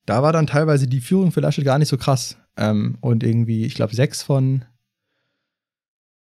da 0.06 0.22
war 0.22 0.32
dann 0.32 0.46
teilweise 0.46 0.86
die 0.86 1.00
Führung 1.00 1.32
für 1.32 1.40
Laschet 1.40 1.64
gar 1.64 1.78
nicht 1.78 1.88
so 1.88 1.98
krass. 1.98 2.38
Ähm, 2.56 2.96
und 3.00 3.22
irgendwie, 3.22 3.66
ich 3.66 3.75
glaube, 3.75 3.94
sechs 3.94 4.22
von, 4.22 4.64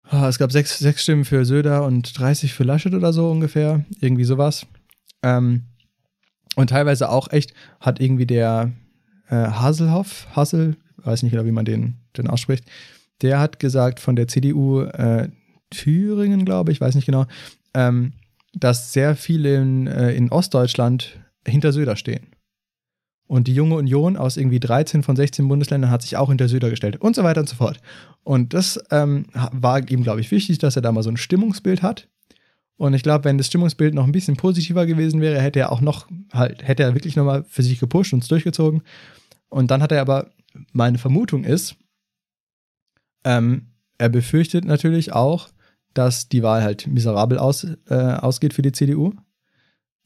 ah, 0.04 0.28
es 0.28 0.38
gab 0.38 0.52
sechs, 0.52 0.78
sechs 0.78 1.04
Stimmen 1.04 1.26
für 1.26 1.46
Söder 1.46 1.86
und 1.86 2.20
30 2.20 2.54
für 2.54 2.64
Laschet 2.64 2.94
oder 2.94 3.14
so 3.14 3.32
ungefähr. 3.32 3.86
Irgendwie 4.02 4.26
sowas. 4.26 4.68
Ähm, 5.24 5.64
und 6.56 6.70
teilweise 6.70 7.10
auch 7.10 7.32
echt 7.32 7.54
hat 7.80 8.00
irgendwie 8.00 8.26
der 8.26 8.72
äh, 9.30 9.36
Haselhoff, 9.36 10.28
Hassel, 10.36 10.78
weiß 10.98 11.24
nicht 11.24 11.32
genau, 11.32 11.46
wie 11.46 11.52
man 11.52 11.66
den, 11.66 11.98
den 12.18 12.28
ausspricht, 12.28 12.66
der 13.22 13.40
hat 13.40 13.60
gesagt 13.60 14.00
von 14.00 14.16
der 14.16 14.28
CDU 14.28 14.82
äh, 14.82 15.30
Thüringen, 15.70 16.46
glaube 16.46 16.72
ich, 16.72 16.82
weiß 16.82 16.96
nicht 16.96 17.06
genau, 17.06 17.26
ähm, 17.74 18.14
dass 18.54 18.94
sehr 18.94 19.16
viele 19.16 19.56
in, 19.58 19.88
äh, 19.88 20.14
in 20.14 20.32
Ostdeutschland 20.32 21.20
hinter 21.46 21.72
Söder 21.72 21.96
stehen. 21.96 22.28
Und 23.28 23.48
die 23.48 23.56
junge 23.56 23.76
Union 23.76 24.18
aus 24.18 24.38
irgendwie 24.38 24.60
13 24.60 25.02
von 25.02 25.16
16 25.16 25.48
Bundesländern 25.48 25.90
hat 25.90 26.04
sich 26.04 26.16
auch 26.16 26.30
hinter 26.30 26.48
Söder 26.48 26.70
gestellt 26.70 26.98
und 26.98 27.16
so 27.16 27.24
weiter 27.24 27.42
und 27.42 27.50
so 27.50 27.56
fort. 27.56 27.80
Und 28.24 28.54
das 28.54 28.80
ähm, 28.92 29.26
war 29.52 29.90
ihm, 29.90 30.04
glaube 30.04 30.22
ich, 30.22 30.30
wichtig, 30.30 30.60
dass 30.60 30.76
er 30.76 30.84
da 30.84 30.92
mal 30.92 31.04
so 31.04 31.10
ein 31.10 31.18
Stimmungsbild 31.18 31.82
hat. 31.82 32.08
Und 32.78 32.94
ich 32.94 33.04
glaube, 33.04 33.24
wenn 33.26 33.38
das 33.38 33.48
Stimmungsbild 33.48 33.94
noch 33.94 34.06
ein 34.06 34.12
bisschen 34.12 34.36
positiver 34.36 34.86
gewesen 34.86 35.22
wäre, 35.22 35.42
hätte 35.42 35.60
er 35.60 35.72
auch 35.72 35.82
noch 35.82 36.08
halt, 36.34 36.68
hätte 36.68 36.84
er 36.84 36.94
wirklich 36.94 37.16
nochmal 37.16 37.46
für 37.48 37.64
sich 37.64 37.80
gepusht 37.80 38.14
und 38.14 38.24
es 38.24 38.28
durchgezogen. 38.28 38.82
Und 39.50 39.72
dann 39.72 39.82
hat 39.82 39.92
er 39.92 40.02
aber, 40.02 40.32
meine 40.74 40.98
Vermutung 40.98 41.46
ist, 41.46 41.76
ähm, 43.24 43.68
er 43.98 44.10
befürchtet 44.10 44.66
natürlich 44.66 45.14
auch, 45.14 45.50
dass 45.94 46.28
die 46.28 46.44
Wahl 46.44 46.64
halt 46.64 46.88
miserabel 46.88 47.38
aus, 47.38 47.66
äh, 47.88 47.96
ausgeht 47.96 48.54
für 48.54 48.62
die 48.62 48.74
CDU. 48.74 49.14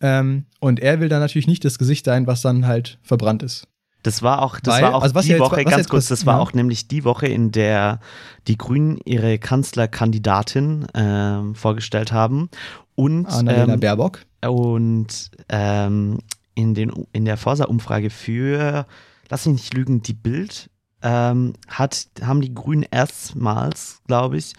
Ähm, 0.01 0.45
und 0.59 0.79
er 0.79 0.99
will 0.99 1.09
dann 1.09 1.19
natürlich 1.19 1.47
nicht 1.47 1.65
das 1.65 1.79
Gesicht 1.79 2.05
sein, 2.05 2.27
was 2.27 2.41
dann 2.41 2.67
halt 2.67 2.99
verbrannt 3.01 3.41
ist. 3.43 3.67
Das 4.03 4.21
war 4.23 4.41
auch, 4.41 4.59
das 4.59 4.75
Weil- 4.75 4.83
war 4.83 4.95
auch 4.95 5.03
also 5.03 5.19
die 5.21 5.27
jetzt- 5.27 5.39
Woche, 5.41 5.63
ganz 5.65 5.89
kurz, 5.89 6.07
das 6.07 6.25
war 6.25 6.35
ja. 6.35 6.41
auch 6.41 6.53
nämlich 6.53 6.87
die 6.87 7.03
Woche, 7.03 7.27
in 7.27 7.51
der 7.51 7.99
die 8.47 8.57
Grünen 8.57 8.97
ihre 9.03 9.37
Kanzlerkandidatin 9.39 10.87
ähm, 10.93 11.55
vorgestellt 11.55 12.11
haben. 12.11 12.49
Und, 12.95 13.25
Annalena 13.27 13.73
ähm, 13.73 13.79
Baerbock. 13.79 14.19
und 14.45 15.31
ähm, 15.49 16.19
in, 16.55 16.73
den, 16.73 16.91
in 17.13 17.25
der 17.25 17.37
Forsa-Umfrage 17.37 18.09
für, 18.09 18.85
lass 19.29 19.45
mich 19.45 19.53
nicht 19.61 19.73
lügen, 19.73 20.01
die 20.01 20.13
Bild 20.13 20.69
ähm, 21.01 21.53
hat, 21.67 22.07
haben 22.21 22.41
die 22.41 22.53
Grünen 22.53 22.85
erstmals, 22.89 24.01
glaube 24.07 24.37
ich, 24.37 24.53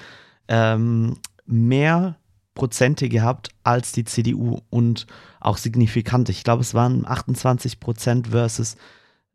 ähm, 0.49 1.17
mehr 1.47 2.17
Prozente 2.55 3.09
gehabt 3.09 3.51
als 3.63 3.93
die 3.93 4.05
CDU 4.05 4.59
und 4.71 5.07
auch 5.41 5.57
signifikant. 5.57 6.29
Ich 6.29 6.45
glaube, 6.45 6.63
es 6.63 6.75
waren 6.75 7.07
28 7.07 7.81
Prozent 7.81 8.29
versus 8.29 8.77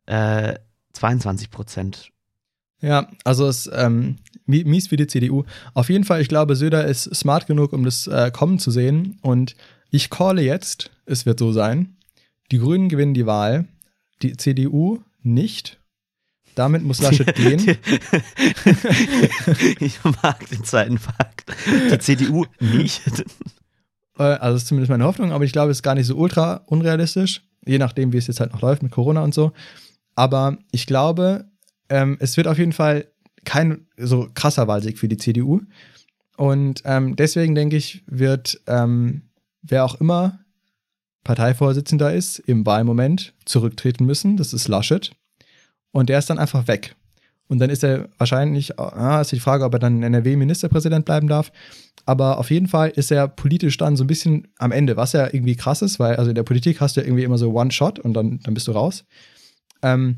äh, 0.06 0.56
22 0.94 1.50
Prozent. 1.52 2.10
Ja, 2.82 3.10
also 3.24 3.48
es 3.48 3.70
ähm, 3.74 4.18
mi- 4.46 4.64
mies 4.66 4.88
für 4.90 4.98
die 4.98 5.08
CDU. 5.08 5.44
Auf 5.74 5.90
jeden 5.90 6.04
Fall, 6.04 6.22
ich 6.22 6.28
glaube, 6.30 6.56
Söder 6.56 6.86
ist 6.86 7.04
smart 7.16 7.48
genug, 7.48 7.74
um 7.74 7.84
das 7.84 8.06
äh, 8.08 8.32
kommen 8.32 8.60
zu 8.60 8.70
sehen. 8.72 9.18
Und 9.22 9.56
ich 9.90 10.10
calle 10.10 10.42
jetzt, 10.42 10.92
es 11.06 11.26
wird 11.26 11.40
so 11.40 11.52
sein, 11.52 11.96
die 12.52 12.60
Grünen 12.60 12.90
gewinnen 12.90 13.14
die 13.14 13.26
Wahl, 13.26 13.66
die 14.22 14.38
CDU 14.38 15.00
nicht. 15.24 15.80
Damit 16.54 16.84
muss 16.84 17.02
Laschet 17.02 17.34
gehen. 17.36 17.60
ich 19.80 20.04
mag 20.22 20.48
den 20.50 20.64
zweiten 20.64 20.98
Fakt. 20.98 21.46
Die 21.92 22.00
CDU 22.00 22.46
nicht. 22.60 23.02
Äh, 24.18 24.24
Also 24.24 24.54
das 24.56 24.64
ist 24.64 24.68
zumindest 24.68 24.90
meine 24.92 25.04
Hoffnung, 25.06 25.32
aber 25.32 25.44
ich 25.44 25.52
glaube, 25.52 25.72
es 25.72 25.78
ist 25.80 25.84
gar 25.84 25.96
nicht 25.96 26.08
so 26.08 26.16
ultra 26.16 26.62
unrealistisch, 26.68 27.42
je 27.66 27.78
nachdem, 27.78 28.14
wie 28.14 28.18
es 28.18 28.28
jetzt 28.28 28.40
halt 28.40 28.54
noch 28.54 28.62
läuft 28.62 28.84
mit 28.84 28.92
Corona 28.92 29.22
und 29.24 29.34
so. 29.34 29.52
Aber 30.16 30.58
ich 30.72 30.88
glaube, 30.88 31.46
ähm, 31.90 32.18
es 32.20 32.38
wird 32.38 32.48
auf 32.48 32.58
jeden 32.58 32.74
Fall 32.74 33.08
kein 33.44 33.86
so 33.98 34.30
krasser 34.34 34.68
Wahlsieg 34.68 34.98
für 34.98 35.08
die 35.08 35.18
CDU. 35.18 35.62
Und 36.38 36.82
ähm, 36.86 37.16
deswegen 37.16 37.56
denke 37.56 37.78
ich, 37.78 38.04
wird 38.08 38.60
ähm, 38.68 39.24
wer 39.62 39.86
auch 39.86 39.96
immer 39.96 40.40
Parteivorsitzender 41.24 42.14
ist 42.14 42.40
im 42.40 42.66
Wahlmoment 42.66 43.34
zurücktreten 43.46 44.06
müssen. 44.06 44.38
Das 44.38 44.54
ist 44.54 44.68
Laschet. 44.68 45.12
Und 45.92 46.10
der 46.10 46.20
ist 46.20 46.30
dann 46.30 46.40
einfach 46.40 46.68
weg. 46.68 46.96
Und 47.48 47.60
dann 47.60 47.70
ist 47.70 47.84
er 47.84 48.10
wahrscheinlich, 48.18 48.80
ah, 48.80 49.22
ist 49.22 49.32
die 49.32 49.40
Frage, 49.40 49.66
ob 49.66 49.74
er 49.74 49.80
dann 49.80 50.04
NRW-Ministerpräsident 50.04 51.06
bleiben 51.06 51.28
darf. 51.28 51.52
Aber 52.06 52.38
auf 52.38 52.52
jeden 52.52 52.68
Fall 52.68 52.90
ist 52.90 53.12
er 53.12 53.28
politisch 53.28 53.78
dann 53.78 53.96
so 53.96 54.04
ein 54.04 54.08
bisschen 54.08 54.48
am 54.58 54.72
Ende, 54.72 54.98
was 54.98 55.14
ja 55.14 55.26
irgendwie 55.26 55.56
krass 55.56 55.82
ist, 55.82 56.00
weil 56.00 56.16
also 56.16 56.30
in 56.30 56.36
der 56.36 56.44
Politik 56.44 56.82
hast 56.82 56.96
du 56.96 57.02
ja 57.02 57.08
irgendwie 57.08 57.24
immer 57.24 57.38
so 57.38 57.52
One-Shot 57.52 58.00
und 58.00 58.14
dann, 58.14 58.40
dann 58.44 58.54
bist 58.54 58.68
du 58.68 58.72
raus. 58.72 59.06
Ähm, 59.86 60.18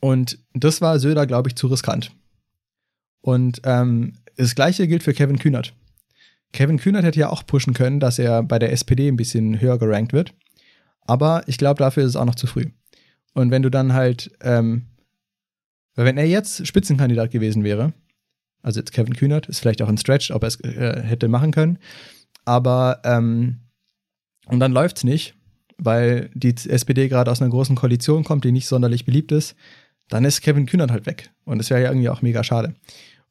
und 0.00 0.38
das 0.52 0.80
war 0.80 0.98
Söder, 0.98 1.26
glaube 1.26 1.48
ich, 1.48 1.54
zu 1.54 1.68
riskant. 1.68 2.10
Und 3.20 3.62
ähm, 3.64 4.18
das 4.36 4.54
gleiche 4.54 4.88
gilt 4.88 5.04
für 5.04 5.14
Kevin 5.14 5.38
Kühnert. 5.38 5.72
Kevin 6.52 6.78
Kühnert 6.78 7.04
hätte 7.04 7.20
ja 7.20 7.30
auch 7.30 7.46
pushen 7.46 7.74
können, 7.74 8.00
dass 8.00 8.18
er 8.18 8.42
bei 8.42 8.58
der 8.58 8.72
SPD 8.72 9.08
ein 9.08 9.16
bisschen 9.16 9.60
höher 9.60 9.78
gerankt 9.78 10.12
wird. 10.12 10.34
Aber 11.00 11.42
ich 11.46 11.58
glaube, 11.58 11.78
dafür 11.78 12.02
ist 12.02 12.10
es 12.10 12.16
auch 12.16 12.24
noch 12.24 12.34
zu 12.34 12.46
früh. 12.46 12.66
Und 13.34 13.50
wenn 13.50 13.62
du 13.62 13.70
dann 13.70 13.92
halt, 13.92 14.30
ähm, 14.40 14.86
wenn 15.94 16.18
er 16.18 16.26
jetzt 16.26 16.66
Spitzenkandidat 16.66 17.30
gewesen 17.30 17.64
wäre, 17.64 17.92
also 18.62 18.80
jetzt 18.80 18.92
Kevin 18.92 19.14
Kühnert, 19.14 19.46
ist 19.46 19.60
vielleicht 19.60 19.82
auch 19.82 19.88
ein 19.88 19.98
Stretch, 19.98 20.30
ob 20.32 20.42
er 20.42 20.48
es 20.48 20.60
äh, 20.60 21.02
hätte 21.02 21.28
machen 21.28 21.52
können, 21.52 21.78
aber 22.44 23.00
ähm, 23.04 23.60
und 24.46 24.60
dann 24.60 24.72
läuft's 24.72 25.04
nicht, 25.04 25.34
weil 25.78 26.30
die 26.34 26.54
SPD 26.54 27.08
gerade 27.08 27.30
aus 27.30 27.40
einer 27.40 27.50
großen 27.50 27.76
Koalition 27.76 28.24
kommt, 28.24 28.44
die 28.44 28.52
nicht 28.52 28.66
sonderlich 28.66 29.04
beliebt 29.04 29.32
ist, 29.32 29.56
dann 30.08 30.24
ist 30.24 30.40
Kevin 30.42 30.66
Kühnert 30.66 30.90
halt 30.90 31.06
weg. 31.06 31.30
Und 31.44 31.58
das 31.58 31.70
wäre 31.70 31.82
ja 31.82 31.88
irgendwie 31.88 32.08
auch 32.08 32.22
mega 32.22 32.44
schade. 32.44 32.74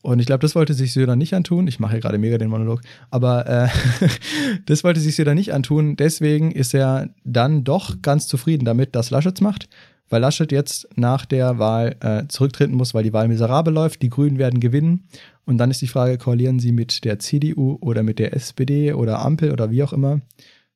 Und 0.04 0.20
ich 0.20 0.26
glaube, 0.26 0.42
das 0.42 0.54
wollte 0.54 0.74
sich 0.74 0.92
Söder 0.92 1.16
nicht 1.16 1.34
antun. 1.34 1.66
Ich 1.66 1.80
mache 1.80 1.94
hier 1.94 2.02
gerade 2.02 2.18
mega 2.18 2.38
den 2.38 2.50
Monolog. 2.50 2.82
Aber 3.10 3.48
äh, 3.48 3.70
das 4.66 4.84
wollte 4.84 5.00
sich 5.00 5.16
Söder 5.16 5.34
nicht 5.34 5.54
antun. 5.54 5.96
Deswegen 5.96 6.52
ist 6.52 6.74
er 6.74 7.10
dann 7.24 7.64
doch 7.64 8.02
ganz 8.02 8.28
zufrieden 8.28 8.66
damit, 8.66 8.96
dass 8.96 9.12
Laschet 9.12 9.40
macht. 9.40 9.70
Weil 10.10 10.20
Laschet 10.20 10.52
jetzt 10.52 10.90
nach 10.98 11.26
der 11.26 11.58
Wahl 11.58 11.96
äh, 12.02 12.28
zurücktreten 12.28 12.76
muss, 12.76 12.94
weil 12.94 13.04
die 13.04 13.14
Wahl 13.14 13.30
miserabel 13.30 13.74
läuft. 13.74 14.02
Die 14.02 14.10
Grünen 14.10 14.38
werden 14.38 14.60
gewinnen. 14.60 15.08
Und 15.46 15.58
dann 15.58 15.72
ist 15.72 15.82
die 15.82 15.88
Frage, 15.88 16.18
koalieren 16.18 16.60
sie 16.60 16.74
mit 16.74 17.06
der 17.06 17.20
CDU 17.20 17.78
oder 17.80 18.04
mit 18.04 18.20
der 18.20 18.34
SPD 18.34 18.92
oder 18.92 19.20
Ampel 19.20 19.54
oder 19.54 19.72
wie 19.72 19.84
auch 19.84 19.94
immer. 19.94 20.20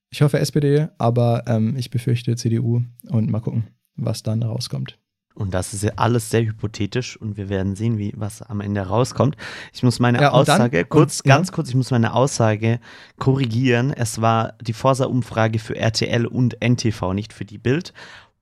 Ich 0.10 0.22
hoffe 0.22 0.40
SPD, 0.40 0.88
aber 0.98 1.44
ähm, 1.48 1.76
ich 1.76 1.90
befürchte 1.90 2.36
CDU. 2.36 2.82
Und 3.10 3.30
mal 3.30 3.42
gucken, 3.42 3.68
was 3.96 4.24
dann 4.24 4.42
rauskommt. 4.44 4.98
Und 5.36 5.54
das 5.54 5.74
ist 5.76 5.84
ja 5.84 5.92
alles 5.98 6.32
sehr 6.32 6.44
hypothetisch 6.44 7.16
und 7.16 7.38
wir 7.38 7.48
werden 7.48 7.76
sehen, 7.76 8.00
wie 8.00 8.12
was 8.16 8.42
am 8.42 8.60
Ende 8.60 8.82
rauskommt. 8.82 9.38
Ich 9.72 9.84
muss 9.84 10.00
meine 10.00 10.20
Ja, 10.20 10.30
und 10.32 10.48
dann- 10.48 10.56
Aussage, 10.62 10.84
kurz, 10.86 11.20
und- 11.20 11.28
ja. 11.28 11.36
ganz 11.36 11.52
kurz, 11.52 11.70
ich 11.70 11.76
muss 11.76 11.92
meine 11.92 12.14
Aussage 12.14 12.80
korrigieren. 13.20 13.94
Es 13.94 14.20
war 14.20 14.54
die 14.62 14.74
Forsa-Umfrage 14.74 15.60
für 15.60 15.76
RTL 15.76 16.26
und 16.26 16.60
NTV, 16.60 17.14
nicht 17.14 17.34
für 17.34 17.46
die 17.46 17.60
Bild. 17.60 17.94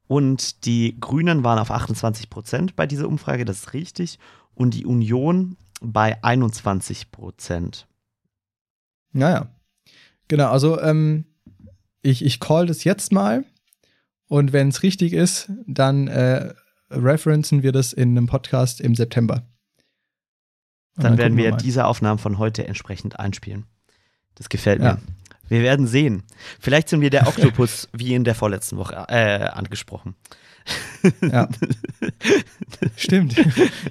Und 0.07 0.65
die 0.65 0.97
Grünen 0.99 1.43
waren 1.43 1.59
auf 1.59 1.69
28 1.71 2.29
Prozent 2.29 2.75
bei 2.77 2.85
dieser 2.87 3.09
Umfrage, 3.09 3.43
das 3.43 3.57
ist 3.59 3.73
richtig. 3.73 4.17
Und 4.53 4.73
die 4.73 4.85
Union 4.85 5.57
bei 5.81 6.23
21 6.23 7.11
Prozent. 7.11 7.87
Naja. 9.11 9.49
Genau, 10.29 10.49
also 10.49 10.79
ähm, 10.79 11.25
ich, 12.05 12.23
ich 12.23 12.39
call 12.39 12.65
das 12.67 12.83
jetzt 12.83 13.11
mal 13.11 13.43
und 14.27 14.53
wenn 14.53 14.69
es 14.69 14.83
richtig 14.83 15.13
ist, 15.13 15.51
dann 15.67 16.07
äh, 16.07 16.53
referenzen 16.89 17.63
wir 17.63 17.71
das 17.71 17.93
in 17.93 18.09
einem 18.17 18.27
Podcast 18.27 18.79
im 18.81 18.95
September. 18.95 19.43
Und 20.97 21.03
Dann, 21.03 21.17
werden 21.17 21.37
wir 21.37 21.51
mal. 21.51 21.57
diese 21.57 21.85
Aufnahmen 21.85 22.19
von 22.19 22.37
heute 22.37 22.65
entsprechend 22.67 23.19
einspielen. 23.19 23.65
Das 24.35 24.47
gefällt 24.49 24.81
Ja. 24.81 24.93
mir. 24.95 25.01
Wir 25.47 25.61
werden 25.61 25.85
sehen. 25.87 26.23
Vielleicht 26.59 26.89
sind 26.89 27.01
wir 27.01 27.09
der 27.09 27.27
Oktopus 27.27 27.87
wie 27.93 28.13
in 28.15 28.23
der 28.23 28.33
vorletzten 28.33 28.77
Woche 28.77 28.95
äh, 29.09 29.43
angesprochen. 29.47 30.15
Ja. 31.21 31.49
Stimmt. 32.95 33.35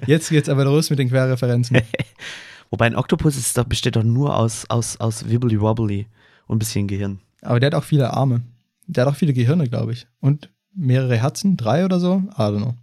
Jetzt 0.05 0.29
geht's 0.29 0.49
aber 0.49 0.65
los 0.65 0.89
mit 0.89 0.99
den 0.99 1.09
Querreferenzen. 1.09 1.79
Wobei 2.71 2.87
ein 2.87 2.95
Oktopus 2.95 3.37
ist 3.37 3.57
doch, 3.57 3.63
besteht 3.65 3.95
doch 3.95 4.03
nur 4.03 4.35
aus, 4.35 4.65
aus, 4.69 4.99
aus 4.99 5.29
Wibbly 5.29 5.61
Wobbly 5.61 6.07
und 6.47 6.55
ein 6.57 6.59
bisschen 6.59 6.87
Gehirn. 6.87 7.21
Aber 7.45 7.59
der 7.59 7.67
hat 7.67 7.75
auch 7.75 7.83
viele 7.83 8.11
Arme. 8.11 8.41
Der 8.87 9.05
hat 9.05 9.13
auch 9.13 9.17
viele 9.17 9.33
Gehirne, 9.33 9.67
glaube 9.67 9.93
ich. 9.93 10.07
Und 10.19 10.49
mehrere 10.73 11.17
Herzen, 11.17 11.57
drei 11.57 11.85
oder 11.85 11.99
so. 11.99 12.23
I 12.33 12.41
don't 12.41 12.57
know. 12.57 12.75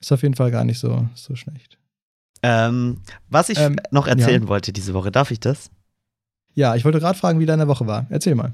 Ist 0.00 0.12
auf 0.12 0.22
jeden 0.22 0.34
Fall 0.34 0.50
gar 0.50 0.64
nicht 0.64 0.78
so, 0.78 1.08
so 1.14 1.34
schlecht. 1.36 1.78
Ähm, 2.42 3.00
was 3.28 3.48
ich 3.48 3.58
Ähm, 3.58 3.76
noch 3.90 4.06
erzählen 4.06 4.42
ja. 4.42 4.48
wollte 4.48 4.72
diese 4.72 4.94
Woche, 4.94 5.10
darf 5.10 5.30
ich 5.30 5.40
das? 5.40 5.70
Ja, 6.54 6.74
ich 6.76 6.84
wollte 6.84 7.00
gerade 7.00 7.18
fragen, 7.18 7.40
wie 7.40 7.46
deine 7.46 7.68
Woche 7.68 7.86
war. 7.86 8.06
Erzähl 8.10 8.34
mal. 8.34 8.52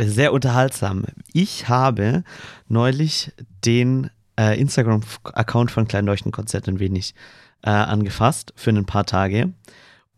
Sehr 0.00 0.32
unterhaltsam. 0.32 1.04
Ich 1.32 1.68
habe 1.68 2.24
neulich 2.68 3.32
den 3.64 4.10
äh, 4.38 4.58
Instagram-Account 4.58 5.70
von 5.70 5.86
Kleinleuchtenkonzert 5.86 6.68
ein 6.68 6.80
wenig 6.80 7.14
äh, 7.62 7.70
angefasst 7.70 8.52
für 8.56 8.70
ein 8.70 8.86
paar 8.86 9.04
Tage. 9.04 9.52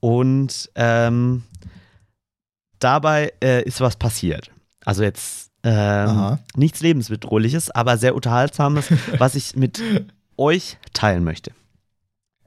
Und 0.01 0.71
ähm, 0.75 1.43
dabei 2.85 3.33
äh, 3.43 3.63
ist 3.65 3.81
was 3.81 3.97
passiert. 3.97 4.51
Also 4.85 5.03
jetzt 5.03 5.51
ähm, 5.65 6.39
nichts 6.57 6.81
Lebensbedrohliches, 6.81 7.71
aber 7.71 7.97
sehr 7.97 8.15
Unterhaltsames, 8.15 8.87
was 9.19 9.35
ich 9.35 9.57
mit 9.57 9.83
euch 10.37 10.79
teilen 10.93 11.25
möchte. 11.25 11.53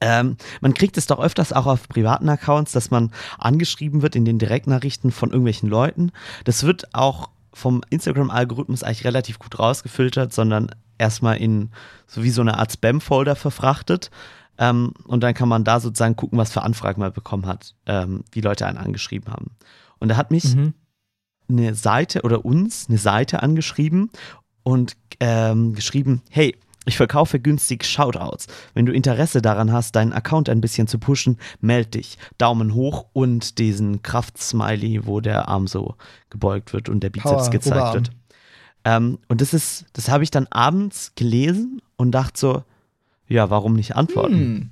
Ähm, 0.01 0.35
man 0.59 0.73
kriegt 0.73 0.97
es 0.97 1.07
doch 1.07 1.19
öfters 1.19 1.53
auch 1.53 1.65
auf 1.65 1.87
privaten 1.87 2.27
Accounts, 2.27 2.73
dass 2.73 2.91
man 2.91 3.11
angeschrieben 3.37 4.01
wird 4.01 4.15
in 4.15 4.25
den 4.25 4.39
Direktnachrichten 4.39 5.11
von 5.11 5.29
irgendwelchen 5.29 5.69
Leuten. 5.69 6.11
Das 6.43 6.63
wird 6.63 6.93
auch 6.93 7.29
vom 7.53 7.81
Instagram-Algorithmus 7.89 8.83
eigentlich 8.83 9.05
relativ 9.05 9.39
gut 9.39 9.57
rausgefiltert, 9.57 10.33
sondern 10.33 10.69
erstmal 10.97 11.37
in 11.37 11.71
so 12.07 12.23
wie 12.23 12.29
so 12.29 12.41
eine 12.41 12.57
Art 12.57 12.73
Spam-Folder 12.73 13.37
verfrachtet. 13.37 14.11
Ähm, 14.57 14.93
und 15.05 15.21
dann 15.21 15.33
kann 15.33 15.49
man 15.49 15.63
da 15.63 15.79
sozusagen 15.79 16.17
gucken, 16.17 16.37
was 16.37 16.51
für 16.51 16.63
Anfragen 16.63 17.01
man 17.01 17.13
bekommen 17.13 17.45
hat, 17.45 17.75
ähm, 17.85 18.23
die 18.33 18.41
Leute 18.41 18.67
einen 18.67 18.77
angeschrieben 18.77 19.31
haben. 19.31 19.51
Und 19.99 20.09
da 20.09 20.17
hat 20.17 20.31
mich 20.31 20.55
Mhm. 20.55 20.73
eine 21.49 21.75
Seite 21.75 22.21
oder 22.23 22.43
uns 22.45 22.87
eine 22.89 22.97
Seite 22.97 23.43
angeschrieben 23.43 24.09
und 24.63 24.95
ähm, 25.19 25.73
geschrieben, 25.75 26.21
hey, 26.29 26.55
ich 26.87 26.97
verkaufe 26.97 27.39
günstig 27.39 27.83
Shoutouts. 27.85 28.45
Wenn 28.75 28.85
du 28.85 28.93
Interesse 28.93 29.41
daran 29.41 29.71
hast, 29.71 29.95
deinen 29.95 30.13
Account 30.13 30.49
ein 30.49 30.61
bisschen 30.61 30.87
zu 30.87 30.99
pushen, 30.99 31.37
meld 31.59 31.95
dich. 31.95 32.17
Daumen 32.37 32.75
hoch 32.75 33.07
und 33.13 33.57
diesen 33.57 34.03
Kraft-Smiley, 34.03 35.07
wo 35.07 35.19
der 35.19 35.47
Arm 35.47 35.65
so 35.67 35.95
gebeugt 36.29 36.73
wird 36.73 36.87
und 36.89 37.01
der 37.01 37.09
Bizeps 37.09 37.31
Power, 37.45 37.49
gezeigt 37.49 37.75
Oberarm. 37.75 37.93
wird. 37.95 38.11
Ähm, 38.83 39.17
und 39.29 39.41
das 39.41 39.53
ist, 39.55 39.85
das 39.93 40.09
habe 40.09 40.23
ich 40.23 40.29
dann 40.29 40.45
abends 40.51 41.13
gelesen 41.15 41.81
und 41.95 42.11
dachte 42.11 42.39
so, 42.39 42.63
ja, 43.27 43.49
warum 43.49 43.73
nicht 43.73 43.95
antworten? 43.95 44.35
Hm. 44.35 44.69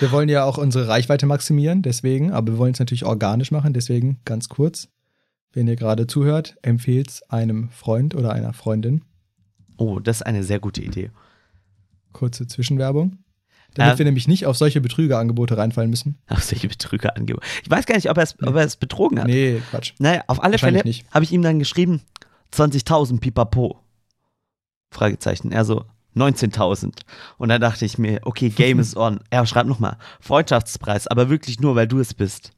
Wir 0.00 0.12
wollen 0.12 0.28
ja 0.28 0.44
auch 0.44 0.58
unsere 0.58 0.88
Reichweite 0.88 1.26
maximieren, 1.26 1.82
deswegen, 1.82 2.30
aber 2.32 2.52
wir 2.52 2.58
wollen 2.58 2.72
es 2.72 2.78
natürlich 2.78 3.04
organisch 3.04 3.50
machen, 3.50 3.72
deswegen 3.72 4.20
ganz 4.24 4.48
kurz. 4.48 4.88
Wenn 5.52 5.66
ihr 5.66 5.76
gerade 5.76 6.06
zuhört, 6.06 6.56
empfehlt 6.62 7.08
es 7.10 7.22
einem 7.30 7.70
Freund 7.70 8.14
oder 8.14 8.32
einer 8.32 8.52
Freundin. 8.52 9.02
Oh, 9.78 9.98
das 9.98 10.18
ist 10.18 10.22
eine 10.22 10.44
sehr 10.44 10.60
gute 10.60 10.82
Idee. 10.82 11.10
Kurze 12.12 12.46
Zwischenwerbung. 12.46 13.18
Damit 13.74 13.92
Ähm. 13.92 13.98
wir 13.98 14.04
nämlich 14.06 14.28
nicht 14.28 14.46
auf 14.46 14.56
solche 14.56 14.80
Betrügerangebote 14.80 15.56
reinfallen 15.56 15.90
müssen. 15.90 16.18
Auf 16.28 16.42
solche 16.42 16.68
Betrüger 16.68 17.16
angeben. 17.16 17.40
Ich 17.62 17.70
weiß 17.70 17.86
gar 17.86 17.94
nicht, 17.94 18.10
ob 18.10 18.18
er 18.18 18.64
es, 18.64 18.76
betrogen 18.76 19.20
hat. 19.20 19.26
Nee, 19.26 19.62
Quatsch. 19.70 19.92
Naja, 19.98 20.22
auf 20.26 20.42
alle 20.42 20.58
Fälle 20.58 20.82
habe 21.10 21.24
ich 21.24 21.32
ihm 21.32 21.42
dann 21.42 21.58
geschrieben, 21.58 22.02
20.000 22.52 23.20
Pipapo. 23.20 23.80
Fragezeichen. 24.90 25.52
Er 25.52 25.64
so, 25.64 25.84
19.000. 26.18 27.00
Und 27.38 27.48
dann 27.48 27.60
dachte 27.60 27.84
ich 27.84 27.98
mir, 27.98 28.20
okay, 28.24 28.50
Game 28.50 28.78
is 28.78 28.96
on. 28.96 29.20
Er 29.30 29.46
schreibt 29.46 29.68
nochmal, 29.68 29.96
Freundschaftspreis, 30.20 31.06
aber 31.06 31.30
wirklich 31.30 31.60
nur, 31.60 31.74
weil 31.76 31.88
du 31.88 32.00
es 32.00 32.14
bist. 32.14 32.52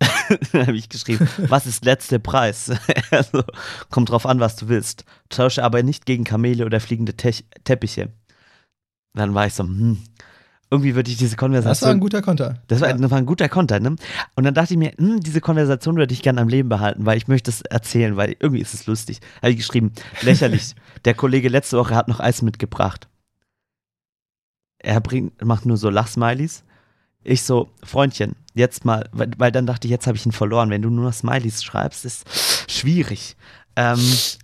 dann 0.52 0.66
habe 0.66 0.76
ich 0.76 0.88
geschrieben, 0.88 1.28
was 1.48 1.66
ist 1.66 1.84
letzter 1.84 2.18
Preis? 2.18 2.72
also, 3.10 3.44
kommt 3.90 4.10
drauf 4.10 4.26
an, 4.26 4.40
was 4.40 4.56
du 4.56 4.68
willst. 4.68 5.04
Tausche 5.28 5.62
aber 5.62 5.82
nicht 5.82 6.06
gegen 6.06 6.24
Kamele 6.24 6.66
oder 6.66 6.80
fliegende 6.80 7.16
Tech 7.16 7.44
Teppiche. 7.64 8.12
Dann 9.14 9.34
war 9.34 9.46
ich 9.46 9.54
so, 9.54 9.64
hm, 9.64 10.02
irgendwie 10.72 10.94
würde 10.94 11.10
ich 11.10 11.18
diese 11.18 11.36
Konversation. 11.36 11.70
Das 11.70 11.82
war 11.82 11.90
ein 11.90 12.00
guter 12.00 12.22
Konter. 12.22 12.62
Das 12.68 12.80
war, 12.80 12.88
ja. 12.88 12.96
das 12.96 13.10
war 13.10 13.18
ein 13.18 13.26
guter 13.26 13.50
Content, 13.50 13.82
ne? 13.82 13.96
Und 14.36 14.44
dann 14.44 14.54
dachte 14.54 14.72
ich 14.72 14.78
mir, 14.78 14.92
hm, 14.96 15.20
diese 15.20 15.42
Konversation 15.42 15.96
würde 15.96 16.14
ich 16.14 16.22
gerne 16.22 16.40
am 16.40 16.48
Leben 16.48 16.70
behalten, 16.70 17.04
weil 17.04 17.18
ich 17.18 17.28
möchte 17.28 17.50
es 17.50 17.60
erzählen, 17.60 18.16
weil 18.16 18.36
irgendwie 18.40 18.62
ist 18.62 18.72
es 18.72 18.86
lustig. 18.86 19.20
Habe 19.42 19.50
ich 19.50 19.58
geschrieben, 19.58 19.92
lächerlich. 20.22 20.74
Der 21.04 21.12
Kollege 21.12 21.50
letzte 21.50 21.76
Woche 21.76 21.94
hat 21.94 22.08
noch 22.08 22.20
Eis 22.20 22.40
mitgebracht. 22.40 23.10
Er 24.78 25.00
bringt, 25.02 25.44
macht 25.44 25.66
nur 25.66 25.76
so 25.76 25.90
Lachsmileys. 25.90 26.64
Ich 27.22 27.42
so, 27.42 27.68
Freundchen, 27.84 28.34
jetzt 28.54 28.86
mal, 28.86 29.10
weil, 29.12 29.30
weil 29.36 29.52
dann 29.52 29.66
dachte 29.66 29.86
ich, 29.86 29.90
jetzt 29.90 30.06
habe 30.06 30.16
ich 30.16 30.24
ihn 30.24 30.32
verloren. 30.32 30.70
Wenn 30.70 30.80
du 30.80 30.88
nur 30.88 31.04
noch 31.04 31.12
Smileys 31.12 31.62
schreibst, 31.62 32.06
ist 32.06 32.24
schwierig. 32.66 33.36
Ähm, 33.76 34.00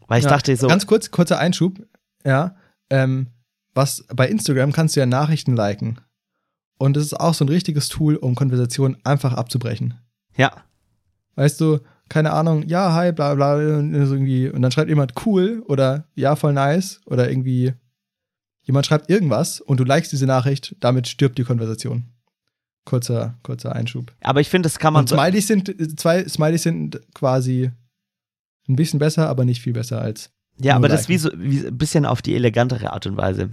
weil 0.08 0.18
ich 0.18 0.24
Ja, 0.24 0.30
dachte 0.30 0.54
so, 0.56 0.66
Ganz 0.66 0.86
kurz, 0.86 1.10
kurzer 1.10 1.38
Einschub. 1.38 1.78
Ja. 2.22 2.54
Ähm, 2.90 3.28
was 3.74 4.04
bei 4.14 4.28
Instagram 4.28 4.72
kannst 4.72 4.94
du 4.94 5.00
ja 5.00 5.06
Nachrichten 5.06 5.56
liken. 5.56 6.00
Und 6.78 6.96
das 6.96 7.04
ist 7.04 7.18
auch 7.18 7.34
so 7.34 7.44
ein 7.44 7.48
richtiges 7.48 7.88
Tool, 7.88 8.16
um 8.16 8.34
Konversationen 8.34 8.96
einfach 9.04 9.34
abzubrechen. 9.34 9.94
ja, 10.36 10.52
Weißt 11.34 11.60
du, 11.60 11.78
keine 12.08 12.32
Ahnung, 12.32 12.66
ja, 12.66 12.94
hi, 12.94 13.12
bla 13.12 13.34
bla, 13.36 13.54
und 13.54 13.94
irgendwie, 13.94 14.48
und 14.48 14.60
dann 14.62 14.72
schreibt 14.72 14.88
jemand 14.88 15.12
cool 15.24 15.62
oder 15.68 16.04
ja, 16.16 16.34
voll 16.34 16.52
nice 16.52 17.00
oder 17.06 17.30
irgendwie 17.30 17.74
jemand 18.62 18.86
schreibt 18.86 19.08
irgendwas 19.08 19.60
und 19.60 19.78
du 19.78 19.84
likest 19.84 20.10
diese 20.12 20.26
Nachricht, 20.26 20.74
damit 20.80 21.06
stirbt 21.06 21.38
die 21.38 21.44
Konversation. 21.44 22.06
Kurzer, 22.84 23.38
kurzer 23.42 23.74
Einschub. 23.74 24.12
aber 24.20 24.40
ich 24.40 24.48
finde, 24.48 24.66
das 24.66 24.78
kann 24.78 24.94
man 24.94 25.02
Und 25.02 25.08
so, 25.08 25.14
Smileys 25.14 25.46
sind, 25.46 26.00
zwei 26.00 26.26
Smileys 26.26 26.62
sind 26.62 27.00
quasi 27.14 27.70
ein 28.68 28.76
bisschen 28.76 28.98
besser, 28.98 29.28
aber 29.28 29.44
nicht 29.44 29.62
viel 29.62 29.74
besser 29.74 30.00
als 30.00 30.30
ja, 30.60 30.74
aber 30.74 30.88
das 30.88 31.02
ist 31.02 31.08
liken. 31.08 31.42
wie 31.42 31.56
so, 31.58 31.62
wie, 31.62 31.66
ein 31.68 31.78
bisschen 31.78 32.04
auf 32.04 32.20
die 32.20 32.34
elegantere 32.34 32.92
Art 32.92 33.06
und 33.06 33.16
Weise. 33.16 33.50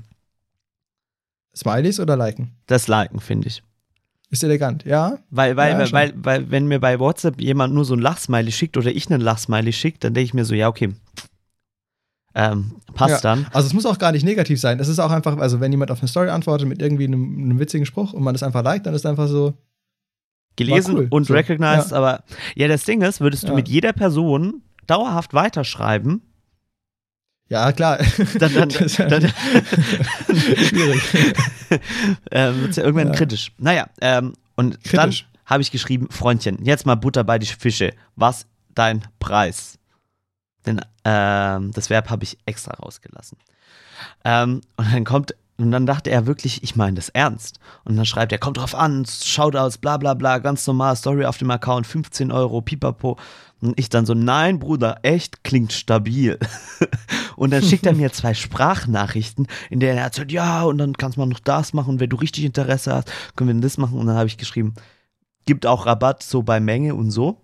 Smileys 1.55 1.99
oder 1.99 2.17
liken. 2.17 2.51
Das 2.67 2.87
Liken, 2.87 3.19
finde 3.19 3.47
ich. 3.47 3.63
Ist 4.29 4.43
elegant, 4.43 4.83
ja? 4.85 5.19
Weil, 5.29 5.55
weil, 5.55 5.71
Ja, 5.73 5.79
weil, 5.79 5.91
weil, 5.91 6.13
weil, 6.17 6.51
wenn 6.51 6.67
mir 6.67 6.79
bei 6.79 6.99
WhatsApp 6.99 7.39
jemand 7.39 7.73
nur 7.73 7.85
so 7.85 7.93
ein 7.93 7.99
Lachsmiley 7.99 8.51
schickt 8.51 8.75
oder 8.75 8.91
ich 8.91 9.09
einen 9.09 9.21
Lachsmiley 9.21 9.71
schickt, 9.71 10.03
dann 10.03 10.13
denke 10.13 10.25
ich 10.25 10.33
mir 10.33 10.45
so, 10.45 10.55
ja, 10.55 10.67
okay. 10.67 10.93
Ähm, 12.33 12.75
passt 12.95 13.23
Ja. 13.23 13.35
dann. 13.35 13.47
Also 13.53 13.67
es 13.67 13.73
muss 13.73 13.85
auch 13.85 13.97
gar 13.97 14.11
nicht 14.11 14.25
negativ 14.25 14.59
sein. 14.59 14.79
Es 14.79 14.89
ist 14.89 14.99
auch 14.99 15.11
einfach, 15.11 15.37
also 15.37 15.61
wenn 15.61 15.71
jemand 15.71 15.91
auf 15.91 15.99
eine 15.99 16.07
Story 16.09 16.29
antwortet 16.29 16.67
mit 16.67 16.81
irgendwie 16.81 17.05
einem, 17.05 17.37
einem 17.37 17.59
witzigen 17.59 17.85
Spruch 17.85 18.11
und 18.13 18.23
man 18.23 18.33
das 18.33 18.43
einfach 18.43 18.63
liked, 18.63 18.85
dann 18.85 18.93
ist 18.93 19.01
es 19.01 19.05
einfach 19.09 19.27
so, 19.27 19.53
Gelesen 20.57 20.95
cool. 20.95 21.07
und 21.11 21.27
So, 21.27 21.33
recognized, 21.33 21.93
aber 21.93 22.23
ja, 22.55 22.67
das 22.67 22.83
Ding 22.85 23.01
ist, 23.01 23.21
würdest 23.21 23.43
du 23.43 23.49
Ja. 23.49 23.53
mit 23.55 23.67
jeder 23.69 23.93
Person 23.93 24.61
dauerhaft 24.87 25.33
weiterschreiben, 25.33 26.21
ja 27.49 27.71
klar. 27.71 27.99
dann, 28.39 28.53
dann, 28.53 28.69
dann 29.09 29.31
schwierig. 30.57 31.01
äh, 32.31 32.53
wird 32.53 32.69
es 32.71 32.75
ja 32.77 32.83
irgendwann 32.83 33.07
Ja. 33.09 33.13
kritisch. 33.13 33.51
Naja, 33.57 33.87
ähm, 34.01 34.33
und 34.55 34.83
Kritisch. 34.83 35.25
dann 35.25 35.43
habe 35.45 35.61
ich 35.61 35.71
geschrieben, 35.71 36.07
Freundchen, 36.09 36.63
jetzt 36.65 36.85
mal 36.85 36.95
Butter 36.95 37.23
bei 37.23 37.37
die 37.39 37.45
Fische. 37.45 37.93
Was 38.15 38.45
dein 38.73 39.03
Preis? 39.19 39.77
Denn 40.65 40.81
ähm, 41.03 41.71
das 41.73 41.89
Verb 41.89 42.09
habe 42.09 42.23
ich 42.23 42.37
extra 42.45 42.73
rausgelassen. 42.73 43.37
Ähm, 44.23 44.61
und 44.77 44.91
dann 44.93 45.03
kommt, 45.05 45.35
und 45.57 45.71
dann 45.71 45.85
dachte 45.85 46.09
er 46.09 46.25
wirklich, 46.25 46.63
ich 46.63 46.75
meine 46.75 46.95
das 46.95 47.09
ernst. 47.09 47.59
Und 47.83 47.95
dann 47.95 48.05
schreibt 48.05 48.31
er, 48.31 48.39
kommt 48.39 48.57
drauf 48.57 48.73
an, 48.73 49.05
Shoutouts, 49.05 49.77
bla 49.77 49.97
bla 49.97 50.13
bla, 50.15 50.39
ganz 50.39 50.65
normal, 50.65 50.95
Story 50.95 51.25
auf 51.25 51.37
dem 51.37 51.51
Account, 51.51 51.85
15 51.85 52.31
Euro, 52.31 52.61
pipapo. 52.61 53.17
Und 53.61 53.79
ich 53.79 53.89
dann 53.89 54.05
so, 54.05 54.13
nein, 54.13 54.59
Bruder, 54.59 54.99
echt 55.01 55.43
klingt 55.43 55.73
stabil. 55.73 56.37
und 57.35 57.51
dann 57.51 57.63
schickt 57.63 57.85
er 57.85 57.93
mir 57.93 58.11
zwei 58.11 58.33
Sprachnachrichten, 58.33 59.47
in 59.69 59.79
denen 59.79 59.97
er 59.97 60.03
erzählt, 60.03 60.31
ja, 60.31 60.63
und 60.63 60.77
dann 60.77 60.93
kannst 60.93 61.17
man 61.17 61.29
noch 61.29 61.39
das 61.39 61.73
machen, 61.73 61.99
wenn 61.99 62.09
du 62.09 62.17
richtig 62.17 62.43
Interesse 62.43 62.93
hast, 62.93 63.11
können 63.35 63.55
wir 63.55 63.61
das 63.61 63.77
machen. 63.77 63.97
Und 63.97 64.07
dann 64.07 64.17
habe 64.17 64.27
ich 64.27 64.37
geschrieben, 64.37 64.73
gibt 65.45 65.65
auch 65.65 65.85
Rabatt 65.85 66.21
so 66.21 66.43
bei 66.43 66.59
Menge 66.59 66.95
und 66.95 67.11
so. 67.11 67.41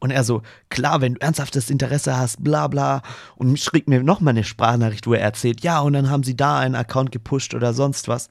Und 0.00 0.10
er 0.10 0.22
so, 0.22 0.42
klar, 0.68 1.00
wenn 1.00 1.14
du 1.14 1.20
ernsthaftes 1.20 1.70
Interesse 1.70 2.16
hast, 2.16 2.42
bla 2.42 2.68
bla. 2.68 3.02
Und 3.36 3.58
schrieb 3.58 3.88
mir 3.88 4.02
nochmal 4.02 4.32
eine 4.32 4.44
Sprachnachricht, 4.44 5.06
wo 5.06 5.14
er 5.14 5.20
erzählt, 5.20 5.62
ja, 5.62 5.80
und 5.80 5.92
dann 5.92 6.10
haben 6.10 6.22
sie 6.22 6.36
da 6.36 6.58
einen 6.58 6.76
Account 6.76 7.10
gepusht 7.10 7.54
oder 7.54 7.72
sonst 7.74 8.06
was. 8.06 8.30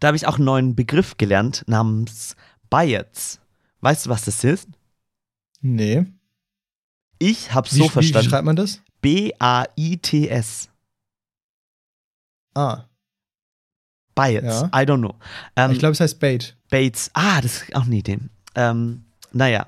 Da 0.00 0.08
habe 0.08 0.16
ich 0.16 0.26
auch 0.26 0.36
einen 0.36 0.44
neuen 0.44 0.74
Begriff 0.74 1.16
gelernt 1.16 1.64
namens 1.66 2.34
Bias. 2.70 3.40
Weißt 3.80 4.06
du, 4.06 4.10
was 4.10 4.24
das 4.24 4.42
ist? 4.42 4.68
Nee. 5.66 6.04
Ich 7.18 7.54
habe 7.54 7.70
Wie, 7.70 7.74
so 7.76 7.84
wie, 7.84 7.88
wie 7.88 7.92
verstanden. 7.92 8.28
schreibt 8.28 8.44
man 8.44 8.56
das? 8.56 8.82
B-A-I-T-S. 9.00 10.68
Ah, 12.54 12.84
Bias. 14.14 14.44
Ja. 14.44 14.66
I 14.66 14.86
don't 14.86 14.98
know. 14.98 15.14
Ähm, 15.56 15.72
ich 15.72 15.78
glaube, 15.78 15.92
es 15.92 16.00
heißt 16.00 16.20
Bait. 16.20 16.56
Bates. 16.70 17.10
Ah, 17.14 17.40
das 17.40 17.62
ist 17.62 17.74
auch 17.74 17.84
eine 17.84 17.96
Idee. 17.96 18.18
Ähm, 18.54 19.04
naja. 19.32 19.66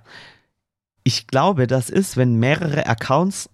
Ich 1.02 1.26
glaube, 1.26 1.66
das 1.66 1.88
ist, 1.90 2.16
wenn 2.16 2.36
mehrere 2.36 2.86
Accounts 2.86 3.48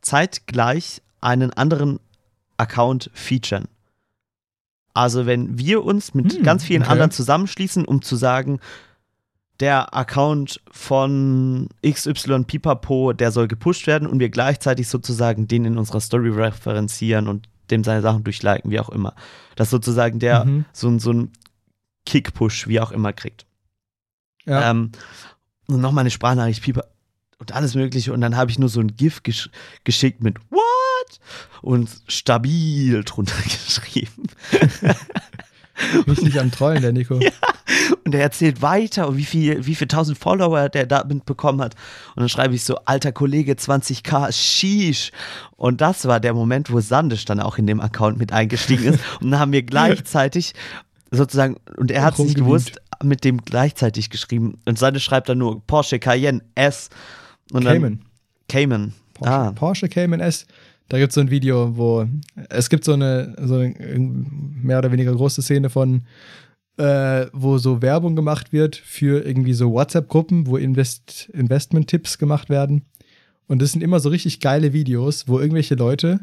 zeitgleich 0.00 1.02
einen 1.20 1.52
anderen 1.52 1.98
Account 2.58 3.10
featuren. 3.12 3.66
Also 4.94 5.26
wenn 5.26 5.58
wir 5.58 5.84
uns 5.84 6.14
mit 6.14 6.32
Hm, 6.32 6.42
ganz 6.44 6.64
vielen 6.64 6.82
okay. 6.82 6.92
anderen 6.92 7.10
zusammenschließen, 7.10 7.84
um 7.84 8.02
zu 8.02 8.16
sagen, 8.16 8.60
der 9.60 9.94
Account 9.94 10.60
von 10.70 11.68
XY 11.84 12.44
Pipapo, 12.44 13.12
der 13.12 13.32
soll 13.32 13.48
gepusht 13.48 13.86
werden 13.86 14.06
und 14.06 14.20
wir 14.20 14.28
gleichzeitig 14.28 14.88
sozusagen 14.88 15.48
den 15.48 15.64
in 15.64 15.78
unserer 15.78 16.00
Story 16.00 16.30
referenzieren 16.30 17.26
und 17.28 17.48
dem 17.70 17.84
seine 17.84 18.00
Sachen 18.02 18.24
durchliken, 18.24 18.70
wie 18.70 18.80
auch 18.80 18.88
immer. 18.88 19.14
Dass 19.56 19.70
sozusagen 19.70 20.18
der 20.20 20.44
Mhm. 20.44 20.64
so, 20.72 20.96
so 20.98 21.12
ein 21.12 21.32
Kick-Push, 22.06 22.68
wie 22.68 22.80
auch 22.80 22.92
immer, 22.92 23.12
kriegt. 23.12 23.44
Ja. 24.46 24.70
Ähm, 24.70 24.92
und 25.66 25.80
nochmal 25.80 26.02
eine 26.02 26.10
Sprachnachricht, 26.10 26.62
Pieper 26.62 26.84
und 27.38 27.52
alles 27.52 27.74
Mögliche. 27.74 28.12
Und 28.12 28.20
dann 28.22 28.36
habe 28.36 28.50
ich 28.50 28.58
nur 28.58 28.68
so 28.70 28.80
ein 28.80 28.96
GIF 28.96 29.22
gesch 29.22 29.50
geschickt 29.84 30.22
mit 30.22 30.38
What? 30.50 31.20
Und 31.60 31.90
stabil 32.06 33.02
drunter 33.04 33.36
geschrieben. 33.42 34.28
Richtig 36.06 36.40
am 36.40 36.50
Trollen, 36.50 36.80
der 36.82 36.92
Nico. 36.92 37.20
Und 38.04 38.14
er 38.14 38.22
erzählt 38.22 38.62
weiter 38.62 39.08
und 39.08 39.16
wie 39.16 39.24
viel, 39.24 39.66
wie 39.66 39.74
viel 39.74 39.88
tausend 39.88 40.18
Follower 40.18 40.68
der 40.68 40.86
damit 40.86 41.24
bekommen 41.24 41.60
hat. 41.60 41.74
Und 42.14 42.20
dann 42.20 42.28
schreibe 42.28 42.54
ich 42.54 42.64
so, 42.64 42.76
alter 42.84 43.12
Kollege, 43.12 43.52
20k, 43.52 44.32
sheesh. 44.32 45.12
Und 45.56 45.80
das 45.80 46.06
war 46.06 46.20
der 46.20 46.34
Moment, 46.34 46.70
wo 46.72 46.80
Sandisch 46.80 47.24
dann 47.24 47.40
auch 47.40 47.58
in 47.58 47.66
dem 47.66 47.80
Account 47.80 48.18
mit 48.18 48.32
eingestiegen 48.32 48.94
ist. 48.94 49.00
Und 49.20 49.30
dann 49.30 49.40
haben 49.40 49.52
wir 49.52 49.62
gleichzeitig 49.62 50.54
sozusagen, 51.10 51.56
und 51.76 51.90
er 51.90 52.04
hat 52.04 52.14
es 52.14 52.20
nicht 52.20 52.36
gewusst, 52.36 52.80
mit 53.02 53.24
dem 53.24 53.38
gleichzeitig 53.38 54.10
geschrieben. 54.10 54.58
Und 54.66 54.78
Sandisch 54.78 55.04
schreibt 55.04 55.28
dann 55.28 55.38
nur 55.38 55.64
Porsche 55.66 55.98
Cayenne 55.98 56.42
S. 56.54 56.90
Und 57.52 57.64
dann, 57.64 57.74
Cayman. 57.74 58.02
Cayman. 58.48 58.94
Porsche, 59.14 59.32
Ah, 59.32 59.52
Porsche 59.52 59.88
Cayman 59.88 60.20
S. 60.20 60.46
Da 60.88 60.98
gibt 60.98 61.10
es 61.10 61.14
so 61.14 61.20
ein 61.20 61.30
Video, 61.30 61.76
wo 61.76 62.06
es 62.48 62.70
gibt 62.70 62.84
so 62.84 62.94
eine, 62.94 63.34
so 63.42 63.56
eine 63.56 63.74
mehr 63.78 64.78
oder 64.78 64.90
weniger 64.90 65.14
große 65.14 65.42
Szene 65.42 65.68
von, 65.68 66.02
äh, 66.78 67.26
wo 67.32 67.58
so 67.58 67.82
Werbung 67.82 68.16
gemacht 68.16 68.52
wird 68.52 68.76
für 68.76 69.24
irgendwie 69.26 69.52
so 69.52 69.72
WhatsApp-Gruppen, 69.72 70.46
wo 70.46 70.56
Invest 70.56 71.28
Investment-Tipps 71.32 72.18
gemacht 72.18 72.48
werden. 72.48 72.86
Und 73.46 73.60
das 73.62 73.72
sind 73.72 73.82
immer 73.82 74.00
so 74.00 74.08
richtig 74.08 74.40
geile 74.40 74.72
Videos, 74.72 75.26
wo 75.26 75.40
irgendwelche 75.40 75.74
Leute 75.74 76.20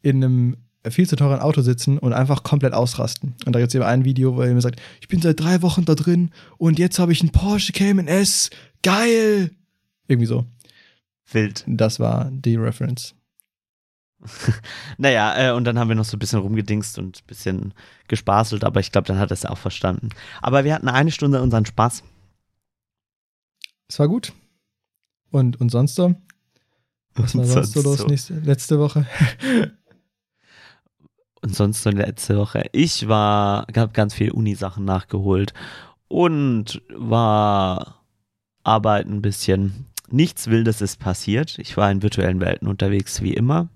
in 0.00 0.24
einem 0.24 0.56
viel 0.88 1.08
zu 1.08 1.16
teuren 1.16 1.40
Auto 1.40 1.60
sitzen 1.60 1.98
und 1.98 2.12
einfach 2.12 2.42
komplett 2.42 2.72
ausrasten. 2.72 3.34
Und 3.44 3.52
da 3.52 3.58
gibt 3.58 3.70
es 3.70 3.74
eben 3.74 3.84
ein 3.84 4.04
Video, 4.04 4.36
wo 4.36 4.42
er 4.42 4.54
mir 4.54 4.60
sagt, 4.60 4.80
ich 5.00 5.08
bin 5.08 5.20
seit 5.20 5.40
drei 5.40 5.60
Wochen 5.62 5.84
da 5.84 5.94
drin 5.94 6.30
und 6.56 6.78
jetzt 6.78 6.98
habe 6.98 7.12
ich 7.12 7.20
einen 7.20 7.32
Porsche 7.32 7.72
Cayman 7.72 8.06
S. 8.06 8.50
Geil! 8.82 9.50
Irgendwie 10.06 10.26
so. 10.26 10.46
Wild. 11.30 11.64
Das 11.66 12.00
war 12.00 12.30
die 12.32 12.56
Reference. 12.56 13.14
Naja, 14.98 15.50
äh, 15.50 15.52
und 15.52 15.64
dann 15.64 15.78
haben 15.78 15.88
wir 15.88 15.94
noch 15.94 16.04
so 16.04 16.16
ein 16.16 16.18
bisschen 16.18 16.40
rumgedingst 16.40 16.98
und 16.98 17.18
ein 17.18 17.26
bisschen 17.26 17.74
gespaßelt, 18.08 18.64
aber 18.64 18.80
ich 18.80 18.92
glaube, 18.92 19.06
dann 19.06 19.18
hat 19.18 19.30
er 19.30 19.34
es 19.34 19.46
auch 19.46 19.58
verstanden. 19.58 20.10
Aber 20.42 20.64
wir 20.64 20.74
hatten 20.74 20.88
eine 20.88 21.10
Stunde 21.10 21.42
unseren 21.42 21.66
Spaß. 21.66 22.02
Es 23.88 23.98
war 23.98 24.08
gut. 24.08 24.32
Und, 25.30 25.60
und 25.60 25.70
sonst 25.70 25.94
so? 25.94 26.14
Was 27.14 27.36
war 27.36 27.44
sonst 27.44 27.72
so 27.72 27.82
los 27.82 27.98
so. 27.98 28.06
nächste, 28.06 28.34
letzte 28.34 28.78
Woche? 28.78 29.06
Und 31.40 31.54
sonst 31.54 31.84
so 31.84 31.90
letzte 31.90 32.36
Woche. 32.36 32.64
Ich 32.72 33.06
war, 33.06 33.66
habe 33.76 33.92
ganz 33.92 34.12
viel 34.12 34.32
Uni-Sachen 34.32 34.84
nachgeholt 34.84 35.54
und 36.08 36.82
war 36.92 38.02
arbeiten 38.64 39.14
ein 39.14 39.22
bisschen. 39.22 39.86
Nichts 40.10 40.48
Wildes 40.48 40.80
ist 40.80 40.98
passiert. 40.98 41.58
Ich 41.60 41.76
war 41.76 41.90
in 41.92 42.02
virtuellen 42.02 42.40
Welten 42.40 42.66
unterwegs, 42.66 43.22
wie 43.22 43.34
immer. 43.34 43.68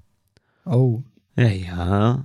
Oh, 0.65 1.03
Ja, 1.37 1.49
ja. 1.49 2.25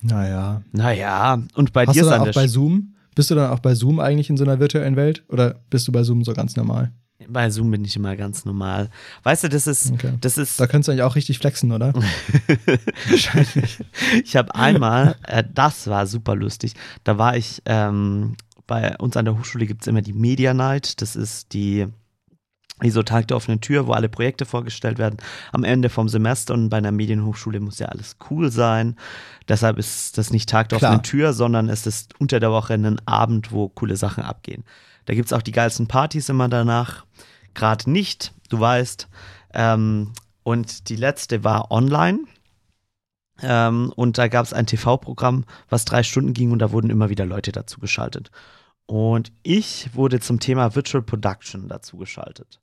naja. 0.00 0.62
Naja, 0.72 1.42
und 1.54 1.72
bei 1.72 1.86
Hast 1.86 1.94
dir 1.96 2.02
du 2.04 2.10
dann 2.10 2.20
auch 2.28 2.32
bei 2.34 2.46
Zoom? 2.46 2.94
Bist 3.14 3.30
du 3.30 3.34
dann 3.34 3.50
auch 3.50 3.58
bei 3.60 3.74
Zoom 3.74 3.98
eigentlich 4.00 4.30
in 4.30 4.36
so 4.36 4.44
einer 4.44 4.60
virtuellen 4.60 4.96
Welt? 4.96 5.24
Oder 5.28 5.56
bist 5.70 5.88
du 5.88 5.92
bei 5.92 6.02
Zoom 6.02 6.24
so 6.24 6.32
ganz 6.32 6.56
normal? 6.56 6.92
bei 7.30 7.50
Zoom 7.50 7.70
bin 7.72 7.84
ich 7.84 7.94
immer 7.96 8.14
ganz 8.16 8.44
normal. 8.44 8.88
Weißt 9.24 9.44
du, 9.44 9.48
das 9.48 9.66
ist, 9.66 9.92
Okay. 9.92 10.14
das 10.20 10.38
ist 10.38 10.58
Da 10.58 10.66
könntest 10.68 10.86
du 10.88 10.92
eigentlich 10.92 11.02
auch 11.02 11.16
richtig 11.16 11.38
flexen, 11.38 11.72
oder? 11.72 11.92
Wahrscheinlich. 13.08 13.78
Ich 14.24 14.36
habe 14.36 14.54
einmal, 14.54 15.16
äh, 15.26 15.44
das 15.52 15.88
war 15.88 16.06
super 16.06 16.34
lustig, 16.36 16.74
da 17.04 17.18
war 17.18 17.36
ich, 17.36 17.60
ähm, 17.66 18.36
bei 18.66 18.96
uns 18.98 19.16
an 19.16 19.24
der 19.24 19.36
Hochschule 19.38 19.66
gibt 19.66 19.82
es 19.82 19.88
immer 19.88 20.00
die 20.02 20.12
Media 20.12 20.54
Night, 20.54 21.02
das 21.02 21.16
ist 21.16 21.52
die, 21.52 21.86
wie 22.80 22.90
so 22.90 23.02
Tag 23.02 23.28
der 23.28 23.36
offenen 23.36 23.60
Tür, 23.60 23.86
wo 23.86 23.92
alle 23.92 24.08
Projekte 24.08 24.44
vorgestellt 24.44 24.98
werden 24.98 25.18
am 25.52 25.64
Ende 25.64 25.88
vom 25.88 26.08
Semester 26.08 26.54
und 26.54 26.68
bei 26.68 26.78
einer 26.78 26.92
Medienhochschule 26.92 27.60
muss 27.60 27.78
ja 27.78 27.86
alles 27.86 28.16
cool 28.30 28.50
sein. 28.50 28.96
Deshalb 29.48 29.78
ist 29.78 30.18
das 30.18 30.30
nicht 30.30 30.48
Tag 30.48 30.68
der 30.68 30.78
Klar. 30.78 30.90
offenen 30.90 31.02
Tür, 31.02 31.32
sondern 31.32 31.68
es 31.68 31.86
ist 31.86 32.18
unter 32.20 32.40
der 32.40 32.50
Woche 32.50 32.74
ein 32.74 33.00
Abend, 33.06 33.52
wo 33.52 33.68
coole 33.68 33.96
Sachen 33.96 34.22
abgehen. 34.22 34.64
Da 35.06 35.14
gibt 35.14 35.26
es 35.26 35.32
auch 35.32 35.42
die 35.42 35.52
geilsten 35.52 35.88
Partys 35.88 36.28
immer 36.28 36.48
danach. 36.48 37.04
Gerade 37.54 37.90
nicht, 37.90 38.32
du 38.50 38.60
weißt. 38.60 39.08
Ähm, 39.54 40.12
und 40.42 40.88
die 40.88 40.96
letzte 40.96 41.44
war 41.44 41.70
online. 41.70 42.20
Ähm, 43.40 43.92
und 43.96 44.18
da 44.18 44.28
gab 44.28 44.44
es 44.44 44.52
ein 44.52 44.66
TV-Programm, 44.66 45.44
was 45.68 45.84
drei 45.84 46.02
Stunden 46.02 46.34
ging 46.34 46.50
und 46.50 46.58
da 46.58 46.72
wurden 46.72 46.90
immer 46.90 47.08
wieder 47.08 47.24
Leute 47.24 47.52
dazu 47.52 47.80
geschaltet. 47.80 48.30
Und 48.86 49.32
ich 49.42 49.90
wurde 49.94 50.18
zum 50.18 50.40
Thema 50.40 50.74
Virtual 50.74 51.02
Production 51.02 51.68
dazu 51.68 51.98
geschaltet. 51.98 52.60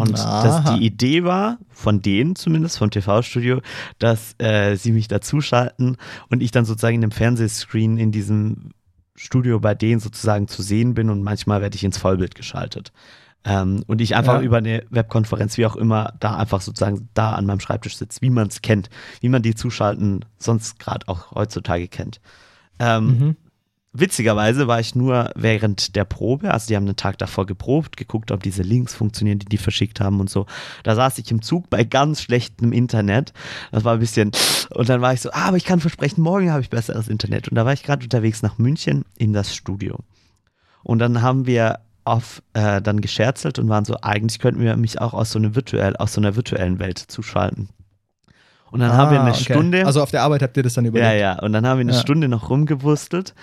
Und 0.00 0.12
das, 0.12 0.20
Aha. 0.24 0.76
die 0.76 0.84
Idee 0.84 1.24
war, 1.24 1.58
von 1.70 2.02
denen 2.02 2.36
zumindest, 2.36 2.78
vom 2.78 2.90
TV-Studio, 2.90 3.60
dass 3.98 4.34
äh, 4.38 4.76
sie 4.76 4.92
mich 4.92 5.08
dazuschalten 5.08 5.96
und 6.30 6.42
ich 6.42 6.50
dann 6.50 6.64
sozusagen 6.64 6.96
in 6.96 7.00
dem 7.02 7.10
Fernsehscreen 7.10 7.98
in 7.98 8.12
diesem 8.12 8.70
Studio 9.14 9.60
bei 9.60 9.74
denen 9.74 10.00
sozusagen 10.00 10.46
zu 10.48 10.62
sehen 10.62 10.94
bin 10.94 11.08
und 11.10 11.22
manchmal 11.22 11.60
werde 11.62 11.76
ich 11.76 11.84
ins 11.84 11.98
Vollbild 11.98 12.34
geschaltet. 12.34 12.92
Ähm, 13.44 13.84
und 13.86 14.00
ich 14.00 14.16
einfach 14.16 14.34
Ja. 14.34 14.40
über 14.42 14.58
eine 14.58 14.84
Webkonferenz, 14.90 15.56
wie 15.56 15.66
auch 15.66 15.76
immer, 15.76 16.12
da 16.20 16.36
einfach 16.36 16.60
sozusagen 16.60 17.08
da 17.14 17.32
an 17.32 17.46
meinem 17.46 17.60
Schreibtisch 17.60 17.96
sitze, 17.96 18.20
wie 18.20 18.30
man 18.30 18.48
es 18.48 18.60
kennt, 18.60 18.90
wie 19.20 19.28
man 19.28 19.42
die 19.42 19.54
Zuschalten 19.54 20.24
sonst 20.38 20.78
gerade 20.78 21.06
auch 21.08 21.30
heutzutage 21.32 21.88
kennt. 21.88 22.20
Ähm, 22.78 23.06
Mhm. 23.06 23.36
Witzigerweise 23.98 24.66
war 24.66 24.80
ich 24.80 24.94
nur 24.94 25.30
während 25.34 25.96
der 25.96 26.04
Probe, 26.04 26.52
also 26.52 26.66
die 26.68 26.76
haben 26.76 26.84
einen 26.84 26.96
Tag 26.96 27.18
davor 27.18 27.46
geprobt, 27.46 27.96
geguckt, 27.96 28.30
ob 28.30 28.42
diese 28.42 28.62
Links 28.62 28.94
funktionieren, 28.94 29.38
die 29.38 29.46
die 29.46 29.56
verschickt 29.58 30.00
haben 30.00 30.20
und 30.20 30.28
so. 30.28 30.46
Da 30.82 30.94
saß 30.94 31.18
ich 31.18 31.30
im 31.30 31.40
Zug 31.42 31.70
bei 31.70 31.84
ganz 31.84 32.20
schlechtem 32.22 32.72
Internet. 32.72 33.32
Das 33.72 33.84
war 33.84 33.94
ein 33.94 34.00
bisschen, 34.00 34.32
und 34.70 34.88
dann 34.88 35.00
war 35.00 35.12
ich 35.14 35.20
so, 35.20 35.30
ah, 35.30 35.46
aber 35.48 35.56
ich 35.56 35.64
kann 35.64 35.80
versprechen, 35.80 36.22
morgen 36.22 36.50
habe 36.50 36.60
ich 36.62 36.70
besseres 36.70 37.08
Internet. 37.08 37.48
Und 37.48 37.54
da 37.54 37.64
war 37.64 37.72
ich 37.72 37.82
gerade 37.82 38.04
unterwegs 38.04 38.42
nach 38.42 38.58
München 38.58 39.04
in 39.16 39.32
das 39.32 39.54
Studio. 39.54 39.98
Und 40.82 40.98
dann 40.98 41.22
haben 41.22 41.46
wir 41.46 41.80
auf 42.04 42.40
äh, 42.52 42.80
dann 42.80 43.00
gescherzelt 43.00 43.58
und 43.58 43.68
waren 43.68 43.84
so, 43.84 43.96
eigentlich 44.02 44.38
könnten 44.38 44.60
wir 44.60 44.76
mich 44.76 45.00
auch 45.00 45.12
aus 45.14 45.32
so 45.32 45.38
einer 45.38 45.54
virtuell, 45.56 45.96
aus 45.96 46.12
so 46.12 46.20
einer 46.20 46.36
virtuellen 46.36 46.78
Welt 46.78 46.98
zuschalten. 46.98 47.68
Und 48.70 48.80
dann 48.80 48.92
haben 48.92 49.10
wir 49.10 49.20
Ah, 49.20 49.22
eine 49.24 49.32
okay. 49.32 49.42
Stunde. 49.44 49.86
Also 49.86 50.02
auf 50.02 50.10
der 50.10 50.22
Arbeit 50.22 50.42
habt 50.42 50.56
ihr 50.56 50.62
das 50.62 50.74
dann 50.74 50.84
überlegt? 50.84 51.10
Ja, 51.10 51.16
ja. 51.16 51.38
Und 51.40 51.52
dann 51.52 51.66
haben 51.66 51.78
wir 51.78 51.82
eine 51.82 51.92
Ja. 51.92 51.98
Stunde 52.00 52.28
noch 52.28 52.50
rumgewurstelt 52.50 53.34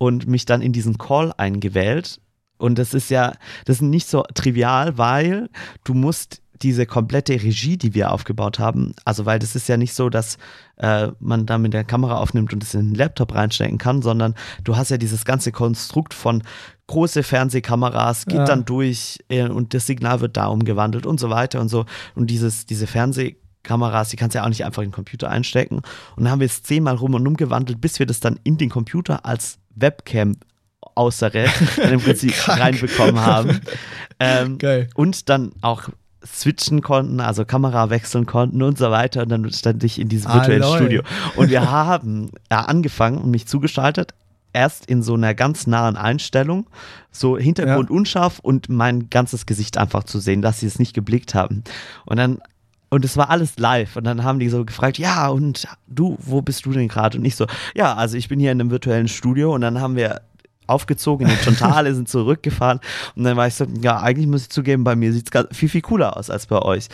und 0.00 0.26
mich 0.26 0.46
dann 0.46 0.62
in 0.62 0.72
diesen 0.72 0.96
Call 0.96 1.32
eingewählt. 1.36 2.20
Und 2.56 2.78
das 2.78 2.94
ist 2.94 3.10
ja, 3.10 3.34
das 3.66 3.76
ist 3.76 3.82
nicht 3.82 4.08
so 4.08 4.22
trivial, 4.34 4.96
weil 4.96 5.50
du 5.84 5.92
musst 5.92 6.40
diese 6.62 6.86
komplette 6.86 7.34
Regie, 7.34 7.76
die 7.76 7.94
wir 7.94 8.10
aufgebaut 8.10 8.58
haben, 8.58 8.94
also 9.04 9.24
weil 9.26 9.38
das 9.38 9.56
ist 9.56 9.68
ja 9.68 9.76
nicht 9.76 9.94
so, 9.94 10.08
dass 10.10 10.36
äh, 10.76 11.08
man 11.18 11.46
da 11.46 11.56
mit 11.58 11.72
der 11.74 11.84
Kamera 11.84 12.16
aufnimmt 12.18 12.52
und 12.52 12.62
es 12.62 12.74
in 12.74 12.88
den 12.90 12.94
Laptop 12.94 13.34
reinstecken 13.34 13.78
kann, 13.78 14.02
sondern 14.02 14.34
du 14.64 14.76
hast 14.76 14.90
ja 14.90 14.96
dieses 14.98 15.24
ganze 15.24 15.52
Konstrukt 15.52 16.12
von 16.14 16.42
große 16.86 17.22
Fernsehkameras, 17.22 18.26
geht 18.26 18.38
Ja. 18.38 18.44
dann 18.44 18.64
durch 18.64 19.18
äh, 19.28 19.48
und 19.48 19.72
das 19.74 19.86
Signal 19.86 20.20
wird 20.20 20.36
da 20.36 20.46
umgewandelt 20.46 21.06
und 21.06 21.18
so 21.20 21.30
weiter 21.30 21.60
und 21.60 21.68
so. 21.68 21.84
Und 22.14 22.28
dieses, 22.28 22.66
diese 22.66 22.86
Fernsehkameras, 22.86 23.49
die 23.62 24.16
kannst 24.16 24.34
du 24.34 24.38
ja 24.38 24.44
auch 24.44 24.48
nicht 24.48 24.64
einfach 24.64 24.82
in 24.82 24.88
den 24.88 24.94
Computer 24.94 25.30
einstecken. 25.30 25.76
Und 26.16 26.24
dann 26.24 26.30
haben 26.30 26.40
wir 26.40 26.46
es 26.46 26.62
zehnmal 26.62 26.96
rum 26.96 27.14
und 27.14 27.26
umgewandelt, 27.26 27.80
bis 27.80 27.98
wir 27.98 28.06
das 28.06 28.20
dann 28.20 28.38
in 28.42 28.58
den 28.58 28.70
Computer 28.70 29.24
als 29.24 29.58
Webcam 29.74 30.36
außere 30.94 31.46
dann 31.76 31.92
im 31.92 32.00
Prinzip 32.00 32.34
reinbekommen 32.48 33.20
haben. 33.20 33.60
Ähm, 34.22 34.58
und 34.96 35.30
dann 35.30 35.52
auch 35.62 35.88
switchen 36.22 36.82
konnten, 36.82 37.20
also 37.20 37.46
Kamera 37.46 37.88
wechseln 37.88 38.26
konnten 38.26 38.62
und 38.62 38.76
so 38.76 38.90
weiter. 38.90 39.22
Und 39.22 39.30
dann 39.30 39.50
stand 39.50 39.82
ich 39.82 39.98
in 39.98 40.10
diesem 40.10 40.30
Ah, 40.30 40.34
virtuellen 40.34 40.60
lol. 40.60 40.76
Studio. 40.76 41.02
Und 41.36 41.48
wir 41.48 41.70
haben 41.70 42.30
ja, 42.50 42.60
angefangen 42.66 43.16
und 43.16 43.30
mich 43.30 43.46
zugeschaltet. 43.46 44.12
Erst 44.52 44.86
in 44.86 45.02
so 45.02 45.14
einer 45.14 45.32
ganz 45.32 45.66
nahen 45.66 45.96
Einstellung, 45.96 46.66
so 47.10 47.38
Hintergrund 47.38 47.88
unscharf 47.88 48.40
und 48.40 48.68
mein 48.68 49.08
ganzes 49.08 49.46
Gesicht 49.46 49.78
einfach 49.78 50.04
zu 50.04 50.18
sehen, 50.18 50.42
dass 50.42 50.60
sie 50.60 50.66
es 50.66 50.78
nicht 50.78 50.92
geblickt 50.92 51.34
haben. 51.34 51.62
Und 52.04 52.18
dann, 52.18 52.40
und 52.90 53.04
es 53.04 53.16
war 53.16 53.30
alles 53.30 53.58
live. 53.58 53.96
Und 53.96 54.04
dann 54.04 54.24
haben 54.24 54.38
die 54.38 54.48
so 54.48 54.64
gefragt, 54.64 54.98
ja, 54.98 55.28
und 55.28 55.66
du, 55.86 56.16
wo 56.20 56.42
bist 56.42 56.66
du 56.66 56.72
denn 56.72 56.88
gerade? 56.88 57.18
Und 57.18 57.24
ich 57.24 57.36
so, 57.36 57.46
ja, 57.74 57.94
also 57.94 58.16
ich 58.16 58.28
bin 58.28 58.40
hier 58.40 58.52
in 58.52 58.60
einem 58.60 58.70
virtuellen 58.70 59.08
Studio 59.08 59.54
und 59.54 59.60
dann 59.62 59.80
haben 59.80 59.96
wir 59.96 60.22
aufgezogen 60.66 61.26
in 61.26 61.34
den 61.34 61.42
Tontale, 61.42 61.94
sind 61.94 62.08
zurückgefahren 62.08 62.80
und 63.16 63.24
dann 63.24 63.36
war 63.36 63.46
ich 63.46 63.54
so, 63.54 63.66
ja, 63.80 64.00
eigentlich 64.00 64.26
muss 64.26 64.42
ich 64.42 64.50
zugeben, 64.50 64.84
bei 64.84 64.96
mir 64.96 65.12
sieht 65.12 65.34
es 65.34 65.56
viel, 65.56 65.68
viel 65.68 65.80
cooler 65.80 66.16
aus 66.16 66.30
als 66.30 66.46
bei 66.46 66.60
euch. 66.60 66.88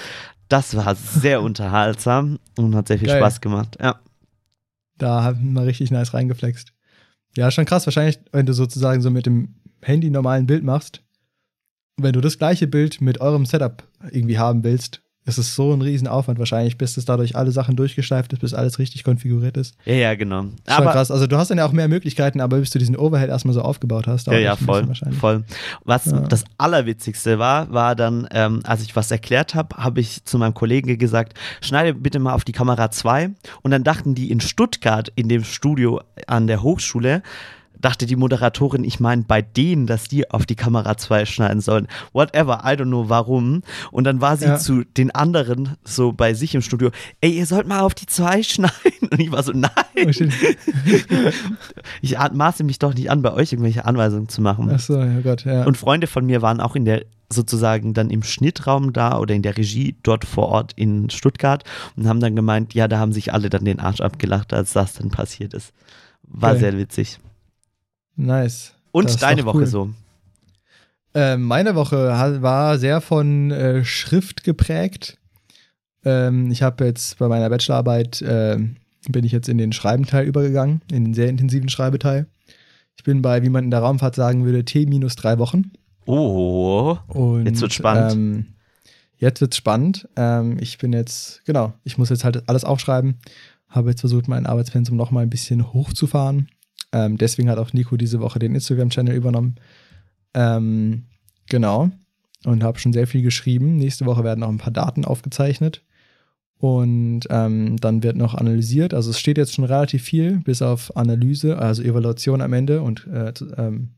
Das 0.48 0.76
war 0.76 0.94
sehr 0.94 1.42
unterhaltsam 1.42 2.38
und 2.56 2.74
hat 2.74 2.88
sehr 2.88 2.98
viel 2.98 3.09
Geil. 3.09 3.18
Spaß 3.18 3.40
gemacht. 3.40 3.76
Ja. 3.80 4.00
Da 4.96 5.24
haben 5.24 5.52
wir 5.52 5.66
richtig 5.66 5.90
nice 5.90 6.14
reingeflext. 6.14 6.72
Ja, 7.37 7.50
schon 7.50 7.66
krass. 7.66 7.87
Wahrscheinlich, 7.87 8.18
wenn 8.32 8.46
du 8.46 8.54
sozusagen 8.54 9.02
so 9.02 9.11
mit 9.11 9.26
dem 9.26 9.56
Handy 9.82 10.09
normal 10.09 10.38
ein 10.38 10.46
Bild 10.46 10.64
machst, 10.64 11.02
wenn 11.98 12.12
du 12.12 12.20
das 12.20 12.38
gleiche 12.38 12.66
Bild 12.66 13.00
mit 13.00 13.20
eurem 13.20 13.44
Setup 13.44 13.82
irgendwie 14.11 14.38
haben 14.38 14.64
willst, 14.64 15.02
ist 15.26 15.38
es 15.38 15.54
so 15.56 15.72
ein 15.72 15.82
Riesenaufwand 15.82 16.38
wahrscheinlich, 16.38 16.78
bis 16.78 16.94
das 16.94 17.04
dadurch 17.04 17.34
alle 17.34 17.50
Sachen 17.50 17.74
durchgeschleift 17.74 18.32
ist, 18.32 18.38
bis 18.38 18.54
alles 18.54 18.78
richtig 18.78 19.02
konfiguriert 19.02 19.56
ist. 19.56 19.74
Ja, 19.84 19.94
ja, 19.94 20.14
genau. 20.14 20.42
Schon 20.42 20.52
Aber 20.66 20.92
krass. 20.92 21.10
Also 21.10 21.26
du 21.26 21.36
hast 21.36 21.50
dann 21.50 21.58
ja 21.58 21.66
auch 21.66 21.72
mehr 21.72 21.88
Möglichkeiten, 21.88 22.40
aber 22.40 22.58
bis 22.58 22.70
du 22.70 22.78
diesen 22.78 22.96
Overhead 22.96 23.28
erstmal 23.28 23.52
so 23.52 23.60
aufgebaut 23.60 24.06
hast, 24.06 24.28
Ja, 24.28 24.38
ja, 24.38 24.54
voll, 24.54 24.88
voll. 25.20 25.44
Was 25.84 26.06
Ja. 26.06 26.20
das 26.20 26.44
Allerwitzigste 26.58 27.40
war, 27.40 27.72
war 27.72 27.96
dann, 27.96 28.28
ähm, 28.30 28.60
als 28.64 28.82
ich 28.82 28.94
was 28.94 29.10
erklärt 29.10 29.54
habe, 29.56 29.76
habe 29.76 30.00
ich 30.00 30.24
zu 30.24 30.38
meinem 30.38 30.54
Kollegen 30.54 30.96
gesagt, 30.96 31.34
schneide 31.60 31.92
bitte 31.92 32.20
mal 32.20 32.32
auf 32.34 32.44
die 32.44 32.52
Kamera 32.52 32.90
2. 32.92 33.30
Und 33.62 33.70
dann 33.72 33.82
dachten 33.82 34.14
die 34.14 34.30
in 34.30 34.40
Stuttgart 34.40 35.10
in 35.16 35.28
dem 35.28 35.42
Studio 35.42 36.00
an 36.28 36.46
der 36.46 36.62
Hochschule, 36.62 37.22
dachte 37.80 38.06
die 38.06 38.16
Moderatorin, 38.16 38.84
ich 38.84 39.00
meine 39.00 39.22
bei 39.22 39.42
denen, 39.42 39.86
dass 39.86 40.08
die 40.08 40.30
auf 40.30 40.46
die 40.46 40.54
Kamera 40.56 40.96
2 40.96 41.26
schneiden 41.26 41.60
sollen. 41.60 41.88
Whatever, 42.12 42.62
I 42.64 42.70
don't 42.74 42.84
know 42.86 43.08
warum. 43.08 43.62
Und 43.90 44.04
dann 44.04 44.20
war 44.20 44.36
sie 44.36 44.46
Ja. 44.46 44.58
zu 44.58 44.84
den 44.84 45.10
anderen 45.10 45.76
so 45.84 46.12
bei 46.12 46.34
sich 46.34 46.54
im 46.54 46.62
Studio, 46.62 46.90
ey, 47.20 47.30
ihr 47.32 47.46
sollt 47.46 47.66
mal 47.66 47.80
auf 47.80 47.94
die 47.94 48.06
2 48.06 48.42
schneiden. 48.42 48.72
Und 49.10 49.20
ich 49.20 49.30
war 49.32 49.42
so, 49.42 49.52
nein. 49.52 49.70
Oh. 49.96 50.10
Ich 52.02 52.16
maße 52.32 52.64
mich 52.64 52.78
doch 52.78 52.94
nicht 52.94 53.10
an, 53.10 53.22
bei 53.22 53.32
euch 53.32 53.52
irgendwelche 53.52 53.84
Anweisungen 53.84 54.28
zu 54.28 54.40
machen. 54.42 54.70
Ach 54.72 54.80
so, 54.80 54.98
ja 54.98 55.20
Gott, 55.20 55.44
ja. 55.44 55.64
Und 55.64 55.76
Freunde 55.76 56.06
von 56.06 56.24
mir 56.26 56.42
waren 56.42 56.60
auch 56.60 56.76
in 56.76 56.84
der 56.84 57.04
sozusagen 57.28 57.92
dann 57.92 58.10
im 58.10 58.22
Schnittraum 58.22 58.92
da 58.92 59.18
oder 59.18 59.34
in 59.34 59.42
der 59.42 59.56
Regie 59.56 59.96
dort 60.04 60.24
vor 60.24 60.48
Ort 60.48 60.72
in 60.76 61.10
Stuttgart 61.10 61.64
und 61.96 62.06
haben 62.08 62.20
dann 62.20 62.36
gemeint, 62.36 62.72
ja, 62.74 62.86
da 62.86 62.98
haben 62.98 63.12
sich 63.12 63.32
alle 63.32 63.50
dann 63.50 63.64
den 63.64 63.80
Arsch 63.80 64.00
abgelacht, 64.00 64.52
als 64.52 64.72
das 64.74 64.94
dann 64.94 65.10
passiert 65.10 65.52
ist. 65.52 65.72
War 66.22 66.52
Geil. 66.52 66.60
sehr 66.60 66.78
witzig. 66.78 67.18
Nice. 68.16 68.74
Und 68.92 69.22
deine 69.22 69.44
Woche 69.44 69.59
cool. 69.59 69.66
so. 69.66 69.90
Äh, 71.14 71.37
meine 71.37 71.74
Woche 71.74 71.96
war 72.42 72.79
sehr 72.79 73.00
von 73.00 73.50
äh, 73.50 73.85
Schrift 73.85 74.44
geprägt. 74.44 75.18
Ähm, 76.05 76.50
ich 76.50 76.62
habe 76.62 76.85
jetzt 76.85 77.18
bei 77.18 77.26
meiner 77.29 77.48
Bachelorarbeit, 77.48 78.20
äh, 78.22 78.59
bin 79.09 79.24
ich 79.24 79.33
jetzt 79.33 79.48
in 79.48 79.59
den 79.59 79.72
Schreibenteil 79.72 80.26
übergegangen, 80.26 80.83
in 80.90 81.05
den 81.05 81.14
sehr 81.14 81.29
intensiven 81.29 81.68
Schreibeteil. 81.68 82.26
Ich 82.96 83.05
bin 83.05 83.22
bei, 83.22 83.42
wie 83.42 83.48
man 83.48 83.64
in 83.64 83.70
der 83.70 83.81
Raumfahrt 83.81 84.14
sagen 84.14 84.44
würde, 84.44 84.64
T 84.64 84.87
minus 84.87 85.16
drei 85.16 85.38
Wochen. 85.38 85.72
Oh, 86.07 86.96
Und, 87.09 87.46
Jetzt 87.46 87.61
wird's 87.61 87.74
spannend. 87.74 88.12
Ähm, 88.12 88.46
jetzt 89.18 89.40
wird's 89.40 89.57
spannend. 89.57 90.09
Ähm, 90.16 90.59
ich 90.61 90.79
bin 90.79 90.92
jetzt, 90.92 91.44
genau, 91.44 91.72
ich 91.85 91.98
muss 91.98 92.11
jetzt 92.11 92.24
halt 92.24 92.48
alles 92.48 92.64
aufschreiben. 92.64 93.18
Habe 93.68 93.90
jetzt 93.90 94.00
versucht, 94.00 94.29
mein 94.29 94.46
Arbeitspensum 94.46 94.96
noch 94.96 95.11
mal 95.11 95.22
ein 95.22 95.31
bisschen 95.31 95.72
hochzufahren. 95.72 96.48
Ähm, 96.96 97.18
deswegen 97.18 97.50
hat 97.50 97.59
auch 97.59 97.74
Nico 97.74 97.98
diese 97.98 98.20
Woche 98.20 98.38
den 98.38 98.54
Instagram-Channel 98.54 99.14
übernommen. 99.14 99.56
Ähm, 100.32 101.04
genau. 101.46 101.90
Und 102.44 102.64
habe 102.64 102.78
schon 102.78 102.94
sehr 102.94 103.06
viel 103.06 103.20
geschrieben. 103.20 103.76
Nächste 103.76 104.06
Woche 104.06 104.24
werden 104.24 104.40
noch 104.40 104.48
ein 104.48 104.56
paar 104.56 104.72
Daten 104.72 105.04
aufgezeichnet. 105.04 105.82
Und 106.59 107.24
ähm, 107.28 107.76
dann 107.76 108.02
wird 108.02 108.16
noch 108.16 108.35
analysiert. 108.35 108.94
Also 108.94 109.11
es 109.11 109.20
steht 109.20 109.37
jetzt 109.37 109.52
schon 109.52 109.64
relativ 109.64 110.04
viel, 110.04 110.38
bis 110.38 110.62
auf 110.62 110.96
Analyse, 110.96 111.59
also 111.59 111.82
Evaluation 111.82 112.40
am 112.40 112.54
Ende 112.54 112.80
und 112.80 113.06
äh, 113.09 113.35
ähm, 113.59 113.90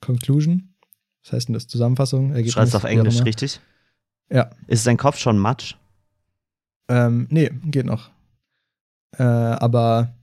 Conclusion. 0.00 0.74
Was 1.22 1.34
heißt 1.34 1.48
denn 1.48 1.52
das? 1.52 1.66
Zusammenfassung? 1.66 2.28
du 2.28 2.34
Ergebnis, 2.34 2.54
schreibst 2.54 2.76
auf 2.76 2.84
wie 2.84 2.86
auch 2.86 2.92
Englisch, 2.92 3.22
richtig? 3.26 3.60
Ja. 4.32 4.48
Ist 4.68 4.86
dein 4.86 4.96
Kopf 4.96 5.18
schon 5.18 5.36
matsch? 5.36 5.74
Ähm, 6.88 7.26
nee, 7.28 7.50
geht 7.66 7.84
noch. 7.84 8.08
Äh, 9.18 9.22
aber 9.22 10.14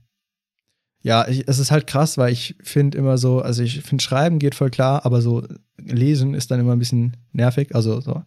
ja, 1.06 1.28
ich, 1.28 1.46
es 1.46 1.60
ist 1.60 1.70
halt 1.70 1.86
krass, 1.86 2.18
weil 2.18 2.32
ich 2.32 2.56
finde 2.60 2.98
immer 2.98 3.16
so, 3.16 3.40
also 3.40 3.62
ich 3.62 3.80
finde 3.82 4.02
Schreiben 4.02 4.40
geht 4.40 4.56
voll 4.56 4.70
klar, 4.70 5.06
aber 5.06 5.22
so 5.22 5.46
lesen 5.78 6.34
ist 6.34 6.50
dann 6.50 6.58
immer 6.58 6.72
ein 6.72 6.80
bisschen 6.80 7.16
nervig. 7.32 7.76
Also 7.76 8.00
so 8.00 8.24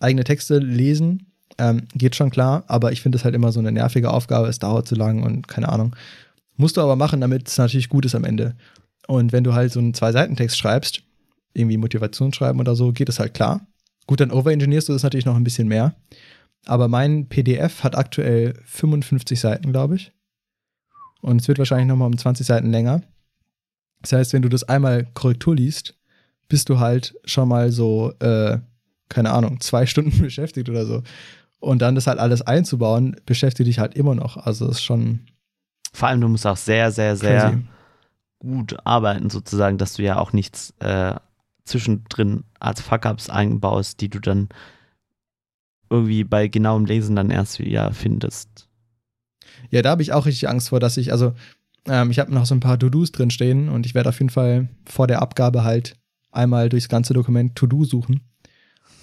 eigene 0.00 0.24
Texte 0.24 0.58
lesen 0.58 1.30
ähm, 1.56 1.86
geht 1.94 2.16
schon 2.16 2.30
klar, 2.30 2.64
aber 2.66 2.90
ich 2.90 3.00
finde 3.00 3.16
es 3.16 3.24
halt 3.24 3.36
immer 3.36 3.52
so 3.52 3.60
eine 3.60 3.70
nervige 3.70 4.10
Aufgabe, 4.10 4.48
es 4.48 4.58
dauert 4.58 4.88
zu 4.88 4.96
lang 4.96 5.22
und 5.22 5.46
keine 5.46 5.68
Ahnung. 5.68 5.94
Musst 6.56 6.76
du 6.76 6.80
aber 6.80 6.96
machen, 6.96 7.20
damit 7.20 7.46
es 7.46 7.58
natürlich 7.58 7.88
gut 7.88 8.04
ist 8.04 8.16
am 8.16 8.24
Ende. 8.24 8.56
Und 9.06 9.30
wenn 9.30 9.44
du 9.44 9.54
halt 9.54 9.70
so 9.70 9.78
einen 9.78 9.94
Zwei-Seiten-Text 9.94 10.58
schreibst, 10.58 11.02
irgendwie 11.54 11.76
Motivationsschreiben 11.76 12.60
oder 12.60 12.74
so, 12.74 12.90
geht 12.90 13.08
es 13.08 13.20
halt 13.20 13.34
klar. 13.34 13.64
Gut, 14.08 14.18
dann 14.18 14.32
overengineerst 14.32 14.88
du 14.88 14.94
das 14.94 15.04
natürlich 15.04 15.26
noch 15.26 15.36
ein 15.36 15.44
bisschen 15.44 15.68
mehr. 15.68 15.94
Aber 16.64 16.88
mein 16.88 17.28
PDF 17.28 17.84
hat 17.84 17.96
aktuell 17.96 18.54
55 18.64 19.38
Seiten, 19.38 19.70
glaube 19.70 19.94
ich. 19.94 20.10
Und 21.22 21.40
es 21.40 21.48
wird 21.48 21.58
wahrscheinlich 21.58 21.88
nochmal 21.88 22.08
um 22.08 22.18
20 22.18 22.46
Seiten 22.46 22.70
länger. 22.70 23.02
Das 24.02 24.12
heißt, 24.12 24.32
wenn 24.32 24.42
du 24.42 24.48
das 24.48 24.64
einmal 24.64 25.06
Korrektur 25.14 25.56
liest, 25.56 25.94
bist 26.48 26.68
du 26.68 26.78
halt 26.78 27.14
schon 27.24 27.48
mal 27.48 27.72
so, 27.72 28.12
äh, 28.20 28.58
keine 29.08 29.32
Ahnung, 29.32 29.60
zwei 29.60 29.86
Stunden 29.86 30.18
beschäftigt 30.20 30.68
oder 30.68 30.86
so. 30.86 31.02
Und 31.58 31.82
dann 31.82 31.94
das 31.94 32.06
halt 32.06 32.18
alles 32.18 32.42
einzubauen, 32.42 33.16
beschäftigt 33.26 33.66
dich 33.66 33.78
halt 33.78 33.94
immer 33.94 34.14
noch. 34.14 34.36
Also 34.36 34.68
ist 34.68 34.82
schon 34.82 35.20
Vor 35.92 36.08
allem, 36.08 36.20
du 36.20 36.28
musst 36.28 36.46
auch 36.46 36.56
sehr, 36.56 36.92
sehr, 36.92 37.16
sehr 37.16 37.40
crazy. 37.40 37.66
gut 38.38 38.76
arbeiten, 38.84 39.30
sozusagen, 39.30 39.78
dass 39.78 39.94
du 39.94 40.02
ja 40.02 40.18
auch 40.18 40.32
nichts 40.32 40.74
äh, 40.80 41.14
zwischendrin 41.64 42.44
als 42.60 42.80
Fuck-Ups 42.80 43.30
einbaust, 43.30 44.00
die 44.00 44.08
du 44.08 44.20
dann 44.20 44.48
irgendwie 45.90 46.24
bei 46.24 46.48
genauem 46.48 46.84
Lesen 46.84 47.16
dann 47.16 47.30
erst 47.30 47.58
wieder 47.58 47.92
findest. 47.92 48.68
Ja, 49.70 49.82
da 49.82 49.90
habe 49.90 50.02
ich 50.02 50.12
auch 50.12 50.26
richtig 50.26 50.48
Angst 50.48 50.68
vor, 50.70 50.80
dass 50.80 50.96
ich, 50.96 51.12
also 51.12 51.32
ähm, 51.88 52.10
ich 52.10 52.18
habe 52.18 52.32
noch 52.34 52.46
so 52.46 52.54
ein 52.54 52.60
paar 52.60 52.78
To-Dos 52.78 53.12
drin 53.12 53.30
stehen 53.30 53.68
und 53.68 53.86
ich 53.86 53.94
werde 53.94 54.08
auf 54.08 54.18
jeden 54.18 54.30
Fall 54.30 54.68
vor 54.84 55.06
der 55.06 55.22
Abgabe 55.22 55.64
halt 55.64 55.94
einmal 56.32 56.68
durchs 56.68 56.88
ganze 56.88 57.14
Dokument 57.14 57.54
To-Do 57.56 57.84
suchen, 57.84 58.20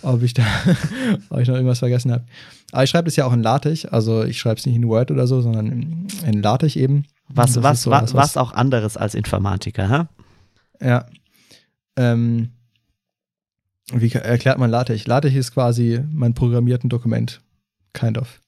ob 0.01 0.21
ich 0.23 0.33
da, 0.33 0.43
ob 1.29 1.39
ich 1.39 1.47
noch 1.47 1.55
irgendwas 1.55 1.79
vergessen 1.79 2.11
habe. 2.11 2.25
Aber 2.71 2.83
ich 2.83 2.89
schreibe 2.89 3.05
das 3.05 3.15
ja 3.15 3.25
auch 3.25 3.33
in 3.33 3.41
LaTeX, 3.43 3.85
also 3.85 4.23
ich 4.23 4.37
schreibe 4.39 4.59
es 4.59 4.65
nicht 4.65 4.75
in 4.75 4.87
Word 4.87 5.11
oder 5.11 5.27
so, 5.27 5.41
sondern 5.41 5.67
in, 5.67 6.07
in 6.25 6.41
LaTeX 6.41 6.75
eben. 6.75 7.05
Was, 7.29 7.61
was, 7.63 7.83
so 7.83 7.91
was, 7.91 8.01
was- 8.01 8.13
was 8.13 8.37
auch 8.37 8.51
anderes 8.53 8.97
als 8.97 9.15
Informatiker, 9.15 9.89
hä? 10.81 10.85
Ja. 10.87 11.05
Ähm, 11.95 12.49
wie 13.93 14.11
erklärt 14.11 14.57
man 14.59 14.69
LaTeX? 14.71 15.07
LaTeX 15.07 15.35
ist 15.35 15.53
quasi 15.53 16.01
mein 16.11 16.33
programmierten 16.33 16.89
Dokument. 16.89 17.41
Kind 17.93 18.17
of. 18.17 18.39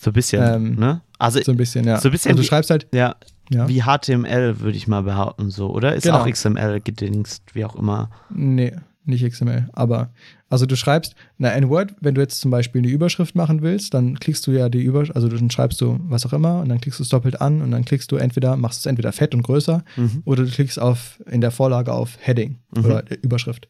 So 0.00 0.10
ein 0.10 0.12
bisschen, 0.12 0.42
Ähm, 0.42 0.74
ne? 0.76 1.00
Also, 1.18 1.42
So 1.42 1.50
ein 1.50 1.56
bisschen, 1.58 1.84
ja. 1.84 1.98
so 2.00 2.08
ein 2.08 2.12
bisschen 2.12 2.30
also 2.30 2.40
du 2.40 2.44
wie- 2.44 2.48
schreibst 2.48 2.70
halt, 2.70 2.86
ja, 2.94 3.16
ja. 3.50 3.66
wie 3.68 3.82
HTML, 3.82 4.60
würde 4.60 4.76
ich 4.76 4.86
mal 4.86 5.02
behaupten, 5.02 5.50
so, 5.50 5.70
oder? 5.70 5.94
Ist 5.96 6.04
Genau. 6.04 6.18
auch 6.20 6.26
XML 6.28 6.80
gedingst, 6.80 7.54
wie 7.54 7.64
auch 7.64 7.74
immer. 7.74 8.08
Nee, 8.30 8.76
nicht 9.04 9.24
XML. 9.28 9.68
Aber, 9.72 10.10
also 10.48 10.66
du 10.66 10.76
schreibst, 10.76 11.16
na, 11.38 11.50
in 11.50 11.68
Word, 11.68 11.96
wenn 12.00 12.14
du 12.14 12.20
jetzt 12.20 12.40
zum 12.40 12.52
Beispiel 12.52 12.80
eine 12.80 12.88
Überschrift 12.92 13.34
machen 13.34 13.60
willst, 13.62 13.92
dann 13.94 14.20
klickst 14.20 14.46
du 14.46 14.52
ja 14.52 14.68
die 14.68 14.82
Überschrift, 14.82 15.16
also 15.16 15.26
dann 15.28 15.50
schreibst 15.50 15.80
du 15.80 15.98
was 16.04 16.24
auch 16.26 16.32
immer 16.32 16.60
und 16.60 16.68
dann 16.68 16.80
klickst 16.80 17.00
du 17.00 17.02
es 17.02 17.08
doppelt 17.08 17.40
an 17.40 17.60
und 17.60 17.72
dann 17.72 17.84
klickst 17.84 18.12
du 18.12 18.16
entweder, 18.16 18.56
machst 18.56 18.78
es 18.78 18.86
entweder 18.86 19.10
fett 19.12 19.34
und 19.34 19.42
größer 19.42 19.82
Mhm. 19.96 20.22
oder 20.26 20.44
du 20.44 20.50
klickst 20.50 20.78
auf, 20.78 21.20
in 21.28 21.40
der 21.40 21.50
Vorlage 21.50 21.92
auf 21.92 22.18
Heading 22.20 22.58
Mhm. 22.76 22.84
oder 22.84 23.02
Überschrift. 23.22 23.66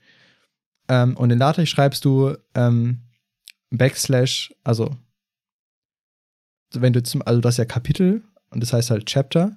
Ähm, 0.91 1.17
und 1.17 1.31
in 1.31 1.39
LaTeX 1.39 1.71
schreibst 1.71 2.05
du 2.05 2.35
ähm, 2.55 2.99
Backslash, 3.71 4.53
also 4.65 4.91
wenn 6.73 6.93
du 6.93 7.03
zum, 7.03 7.23
also 7.23 7.41
das 7.41 7.55
ist 7.55 7.59
ja 7.59 7.65
Kapitel 7.65 8.23
und 8.51 8.63
das 8.63 8.73
heißt 8.73 8.91
halt 8.91 9.07
Chapter. 9.07 9.57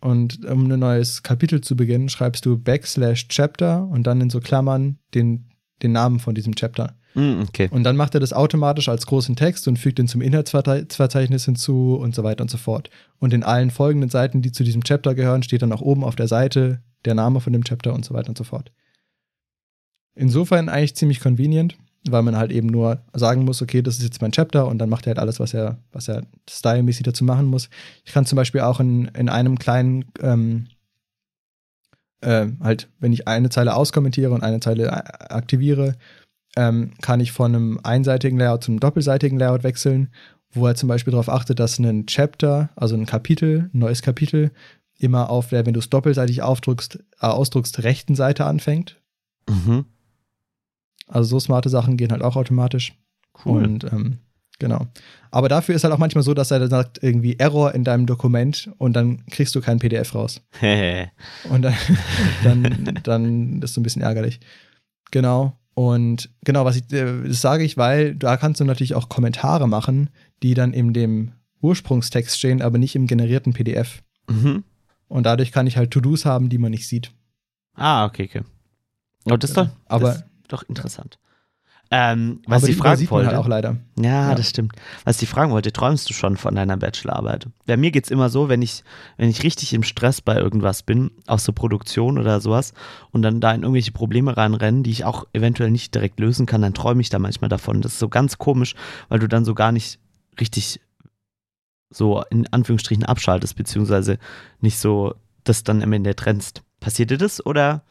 Und 0.00 0.44
um 0.44 0.70
ein 0.70 0.78
neues 0.78 1.22
Kapitel 1.22 1.62
zu 1.62 1.76
beginnen, 1.76 2.10
schreibst 2.10 2.44
du 2.44 2.58
Backslash 2.58 3.28
Chapter 3.28 3.86
und 3.86 4.06
dann 4.06 4.20
in 4.20 4.28
so 4.28 4.40
Klammern 4.40 4.98
den, 5.14 5.50
den 5.82 5.92
Namen 5.92 6.20
von 6.20 6.34
diesem 6.34 6.54
Chapter. 6.54 6.94
Mm, 7.14 7.42
okay. 7.42 7.68
Und 7.70 7.84
dann 7.84 7.96
macht 7.96 8.14
er 8.14 8.20
das 8.20 8.32
automatisch 8.32 8.88
als 8.88 9.06
großen 9.06 9.36
Text 9.36 9.66
und 9.66 9.78
fügt 9.78 9.98
den 9.98 10.08
zum 10.08 10.20
Inhaltsverzeichnis 10.20 11.46
hinzu 11.46 11.94
und 11.94 12.14
so 12.14 12.22
weiter 12.22 12.42
und 12.42 12.50
so 12.50 12.58
fort. 12.58 12.90
Und 13.18 13.32
in 13.32 13.42
allen 13.42 13.70
folgenden 13.70 14.10
Seiten, 14.10 14.42
die 14.42 14.52
zu 14.52 14.62
diesem 14.62 14.84
Chapter 14.84 15.14
gehören, 15.14 15.42
steht 15.42 15.62
dann 15.62 15.72
auch 15.72 15.80
oben 15.80 16.04
auf 16.04 16.16
der 16.16 16.28
Seite 16.28 16.82
der 17.04 17.14
Name 17.14 17.40
von 17.40 17.52
dem 17.52 17.64
Chapter 17.64 17.94
und 17.94 18.04
so 18.04 18.12
weiter 18.12 18.28
und 18.28 18.38
so 18.38 18.44
fort. 18.44 18.72
Insofern 20.14 20.68
eigentlich 20.68 20.96
ziemlich 20.96 21.20
convenient, 21.20 21.76
weil 22.08 22.22
man 22.22 22.36
halt 22.36 22.52
eben 22.52 22.68
nur 22.68 23.00
sagen 23.12 23.44
muss, 23.44 23.62
okay, 23.62 23.82
das 23.82 23.96
ist 23.96 24.04
jetzt 24.04 24.20
mein 24.20 24.32
Chapter 24.32 24.66
und 24.66 24.78
dann 24.78 24.88
macht 24.88 25.06
er 25.06 25.10
halt 25.10 25.18
alles, 25.18 25.40
was 25.40 25.54
er, 25.54 25.78
was 25.92 26.08
er 26.08 26.22
stylmäßig 26.48 27.04
dazu 27.04 27.24
machen 27.24 27.46
muss. 27.46 27.70
Ich 28.04 28.12
kann 28.12 28.26
zum 28.26 28.36
Beispiel 28.36 28.60
auch 28.60 28.80
in, 28.80 29.06
in 29.16 29.28
einem 29.28 29.58
kleinen, 29.58 30.04
ähm, 30.20 30.66
äh, 32.20 32.46
halt, 32.60 32.88
wenn 33.00 33.12
ich 33.12 33.26
eine 33.26 33.50
Zeile 33.50 33.74
auskommentiere 33.74 34.32
und 34.32 34.42
eine 34.42 34.60
Zeile 34.60 34.92
aktiviere, 35.30 35.96
ähm, 36.56 36.92
kann 37.00 37.20
ich 37.20 37.32
von 37.32 37.54
einem 37.54 37.80
einseitigen 37.82 38.38
Layout 38.38 38.64
zu 38.64 38.72
einem 38.72 38.80
doppelseitigen 38.80 39.38
Layout 39.38 39.64
wechseln, 39.64 40.10
wo 40.52 40.66
er 40.66 40.74
zum 40.74 40.88
Beispiel 40.88 41.10
darauf 41.10 41.28
achtet, 41.28 41.58
dass 41.58 41.78
ein 41.78 42.06
Chapter, 42.06 42.70
also 42.76 42.94
ein 42.94 43.06
Kapitel, 43.06 43.70
ein 43.72 43.78
neues 43.78 44.02
Kapitel, 44.02 44.52
immer 44.98 45.30
auf 45.30 45.48
der, 45.48 45.66
wenn 45.66 45.74
du 45.74 45.80
es 45.80 45.90
doppelseitig 45.90 46.42
aufdrückst, 46.42 46.98
äh, 47.20 47.26
ausdrückst, 47.26 47.82
rechten 47.82 48.14
Seite 48.14 48.44
anfängt. 48.44 49.00
Mhm. 49.48 49.86
Also 51.06 51.30
so 51.30 51.40
smarte 51.40 51.68
Sachen 51.68 51.96
gehen 51.96 52.12
halt 52.12 52.22
auch 52.22 52.36
automatisch. 52.36 52.94
Cool. 53.44 53.62
Und 53.64 53.84
ähm, 53.92 54.18
genau. 54.58 54.86
Aber 55.30 55.48
dafür 55.48 55.74
ist 55.74 55.84
halt 55.84 55.92
auch 55.92 55.98
manchmal 55.98 56.22
so, 56.24 56.32
dass 56.34 56.50
er 56.50 56.60
dann 56.60 56.70
sagt, 56.70 57.02
irgendwie 57.02 57.38
Error 57.38 57.74
in 57.74 57.84
deinem 57.84 58.06
Dokument 58.06 58.70
und 58.78 58.94
dann 58.94 59.24
kriegst 59.26 59.54
du 59.54 59.60
kein 59.60 59.78
PDF 59.80 60.14
raus. 60.14 60.40
Und 61.50 61.62
dann, 61.62 61.74
dann, 62.44 63.00
dann 63.02 63.62
ist 63.62 63.74
so 63.74 63.80
ein 63.80 63.84
bisschen 63.84 64.02
ärgerlich. 64.02 64.40
Genau. 65.10 65.58
Und 65.74 66.30
genau, 66.44 66.64
was 66.64 66.76
ich, 66.76 66.92
äh, 66.92 67.22
das 67.26 67.40
sage 67.40 67.64
ich, 67.64 67.76
weil 67.76 68.14
da 68.14 68.36
kannst 68.36 68.60
du 68.60 68.64
natürlich 68.64 68.94
auch 68.94 69.08
Kommentare 69.08 69.66
machen, 69.68 70.10
die 70.42 70.54
dann 70.54 70.72
in 70.72 70.92
dem 70.94 71.32
Ursprungstext 71.60 72.38
stehen, 72.38 72.62
aber 72.62 72.78
nicht 72.78 72.94
im 72.94 73.06
generierten 73.06 73.52
PDF. 73.52 74.02
mhm. 74.28 74.64
Und 75.08 75.26
dadurch 75.26 75.52
kann 75.52 75.66
ich 75.66 75.76
halt 75.76 75.90
To-Dos 75.90 76.24
haben, 76.24 76.48
die 76.48 76.58
man 76.58 76.70
nicht 76.70 76.88
sieht. 76.88 77.12
Ah, 77.74 78.04
okay, 78.06 78.24
okay. 78.28 78.42
Oh, 79.26 79.36
das 79.36 79.50
ist 79.50 79.56
doch, 79.56 79.68
Aber- 79.86 80.08
das 80.08 80.24
doch 80.48 80.62
interessant. 80.64 81.18
Ähm, 81.90 82.40
was 82.46 82.62
aber 82.62 82.66
die 82.68 82.72
fragen 82.72 82.96
sieht 82.96 83.10
man 83.10 83.18
wollte. 83.18 83.28
halt 83.28 83.38
auch 83.38 83.46
leider. 83.46 83.76
Ja, 84.00 84.30
Ja. 84.30 84.34
das 84.34 84.48
stimmt. 84.48 84.72
Was 85.04 85.20
ich 85.20 85.28
fragen 85.28 85.52
wollte, 85.52 85.70
träumst 85.70 86.08
du 86.08 86.14
schon 86.14 86.36
von 86.38 86.54
deiner 86.54 86.76
Bachelorarbeit? 86.78 87.46
Bei 87.66 87.76
mir 87.76 87.90
geht's 87.90 88.10
immer 88.10 88.30
so, 88.30 88.48
wenn 88.48 88.62
ich, 88.62 88.82
wenn 89.18 89.28
ich 89.28 89.42
richtig 89.42 89.74
im 89.74 89.82
Stress 89.82 90.20
bei 90.22 90.36
irgendwas 90.36 90.82
bin, 90.82 91.10
auch 91.26 91.38
so 91.38 91.52
Produktion 91.52 92.18
oder 92.18 92.40
sowas, 92.40 92.72
und 93.12 93.22
dann 93.22 93.38
da 93.40 93.52
in 93.52 93.62
irgendwelche 93.62 93.92
Probleme 93.92 94.36
reinrennen, 94.36 94.82
die 94.82 94.90
ich 94.90 95.04
auch 95.04 95.26
eventuell 95.34 95.70
nicht 95.70 95.94
direkt 95.94 96.18
lösen 96.18 96.46
kann, 96.46 96.62
dann 96.62 96.74
träume 96.74 97.02
ich 97.02 97.10
da 97.10 97.18
manchmal 97.18 97.50
davon. 97.50 97.82
Das 97.82 97.92
ist 97.92 97.98
so 98.00 98.08
ganz 98.08 98.38
komisch, 98.38 98.74
weil 99.08 99.18
du 99.18 99.28
dann 99.28 99.44
so 99.44 99.54
gar 99.54 99.70
nicht 99.70 100.00
richtig 100.40 100.80
so 101.90 102.24
in 102.30 102.46
Anführungsstrichen 102.52 103.04
abschaltest, 103.04 103.56
beziehungsweise 103.56 104.18
nicht 104.60 104.78
so 104.78 105.14
das 105.44 105.62
dann 105.62 105.82
am 105.82 105.92
Ende 105.92 106.16
trennst. 106.16 106.62
Passiert 106.80 107.10
dir 107.10 107.18
das 107.18 107.44
oder? 107.44 107.82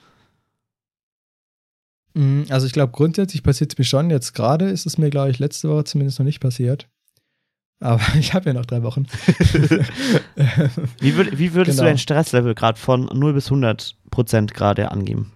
Mm, 2.14 2.44
Also 2.50 2.66
ich 2.68 2.74
glaube, 2.74 2.92
grundsätzlich 2.92 3.44
passiert 3.44 3.72
es 3.74 3.78
mir 3.78 3.86
schon. 3.86 4.10
Jetzt 4.10 4.34
gerade 4.34 4.70
ist 4.70 4.86
es 4.86 4.98
mir, 4.98 5.10
glaube 5.10 5.32
ich, 5.32 5.40
letzte 5.40 5.70
Woche 5.70 5.84
zumindest 5.86 6.20
noch 6.20 6.26
nicht 6.26 6.40
passiert. 6.40 6.88
Aber 7.80 8.02
ich 8.18 8.34
habe 8.34 8.46
ja 8.50 8.54
noch 8.54 8.66
drei 8.66 8.84
Wochen. 8.84 9.06
Wie, 11.00 11.16
würd, 11.16 11.38
wie 11.38 11.54
würdest 11.54 11.78
du 11.80 11.82
Genau. 11.82 11.90
dein 11.92 11.98
Stresslevel 11.98 12.56
gerade 12.56 12.80
von 12.80 13.06
0 13.06 13.34
bis 13.34 13.48
100 13.48 13.98
Prozent 14.12 14.54
gerade 14.54 14.92
angeben? 14.92 15.34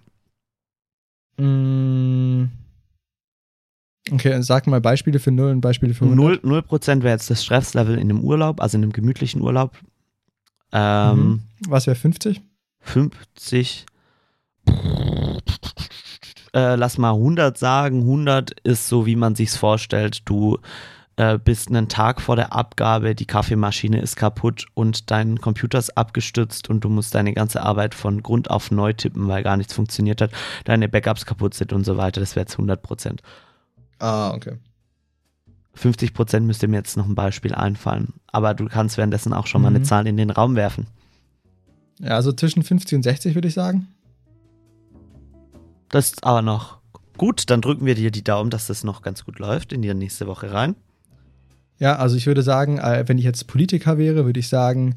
Mm, 1.36 2.46
Okay, 4.10 4.40
sag 4.42 4.66
mal 4.66 4.80
Beispiele 4.80 5.18
für 5.18 5.30
0 5.30 5.50
und 5.50 5.60
Beispiele 5.60 5.92
für 5.92 6.06
100. 6.06 6.42
0%, 6.42 6.46
0 6.46 7.02
wäre 7.02 7.12
jetzt 7.14 7.28
das 7.28 7.44
Stresslevel 7.44 7.96
in 7.96 8.08
einem 8.10 8.20
Urlaub, 8.22 8.60
also 8.62 8.78
in 8.78 8.82
einem 8.84 8.92
gemütlichen 8.92 9.42
Urlaub. 9.42 9.76
Ähm, 10.72 11.18
Mhm. 11.28 11.42
Was 11.68 11.86
wäre 11.86 11.96
50? 11.96 12.40
50. 12.80 13.84
Äh, 16.54 16.76
lass 16.76 16.98
mal 16.98 17.12
100 17.12 17.58
sagen. 17.58 18.00
100 18.00 18.52
ist 18.64 18.88
so, 18.88 19.06
wie 19.06 19.16
man 19.16 19.34
sich's 19.34 19.56
vorstellt. 19.56 20.22
Du 20.24 20.58
äh, 21.16 21.38
bist 21.38 21.68
einen 21.68 21.88
Tag 21.88 22.20
vor 22.20 22.36
der 22.36 22.52
Abgabe, 22.54 23.14
die 23.14 23.26
Kaffeemaschine 23.26 24.00
ist 24.00 24.16
kaputt 24.16 24.66
und 24.74 25.10
dein 25.10 25.40
Computer 25.40 25.78
ist 25.78 25.96
abgestürzt 25.96 26.70
und 26.70 26.84
du 26.84 26.88
musst 26.88 27.14
deine 27.14 27.32
ganze 27.32 27.62
Arbeit 27.62 27.94
von 27.94 28.22
Grund 28.22 28.50
auf 28.50 28.70
neu 28.70 28.92
tippen, 28.92 29.26
weil 29.28 29.42
gar 29.42 29.56
nichts 29.56 29.74
funktioniert 29.74 30.20
hat, 30.20 30.30
deine 30.64 30.88
Backups 30.88 31.26
kaputt 31.26 31.54
sind 31.54 31.72
und 31.72 31.84
so 31.84 31.96
weiter. 31.96 32.20
Das 32.20 32.36
wäre 32.36 32.44
jetzt 32.44 32.54
100 32.54 32.80
Prozent. 32.82 33.22
Ah, 33.98 34.30
okay. 34.30 34.52
50 35.74 36.14
Prozent 36.14 36.46
müsste 36.46 36.66
mir 36.68 36.76
jetzt 36.78 36.96
noch 36.96 37.06
ein 37.06 37.14
Beispiel 37.14 37.54
einfallen. 37.54 38.14
Aber 38.32 38.54
du 38.54 38.66
kannst 38.66 38.96
währenddessen 38.96 39.32
auch 39.32 39.46
schon 39.46 39.62
mal 39.62 39.68
eine 39.68 39.80
Mhm. 39.80 39.84
Zahl 39.84 40.06
in 40.06 40.16
den 40.16 40.30
Raum 40.30 40.56
werfen. 40.56 40.86
Ja, 42.00 42.10
also 42.10 42.32
zwischen 42.32 42.62
50 42.62 42.96
und 42.96 43.02
60 43.02 43.34
würde 43.34 43.48
ich 43.48 43.54
sagen. 43.54 43.88
Das 45.90 46.06
ist 46.06 46.24
aber 46.24 46.42
noch 46.42 46.78
gut. 47.16 47.50
Dann 47.50 47.60
drücken 47.60 47.86
wir 47.86 47.94
dir 47.94 48.10
die 48.10 48.24
Daumen, 48.24 48.50
dass 48.50 48.66
das 48.66 48.84
noch 48.84 49.02
ganz 49.02 49.24
gut 49.24 49.38
läuft 49.38 49.72
in 49.72 49.82
die 49.82 49.92
nächste 49.94 50.26
Woche 50.26 50.52
rein. 50.52 50.74
Ja, 51.78 51.96
also 51.96 52.16
ich 52.16 52.26
würde 52.26 52.42
sagen, 52.42 52.78
äh, 52.78 53.04
wenn 53.06 53.18
ich 53.18 53.24
jetzt 53.24 53.46
Politiker 53.46 53.98
wäre, 53.98 54.24
würde 54.24 54.40
ich 54.40 54.48
sagen, 54.48 54.96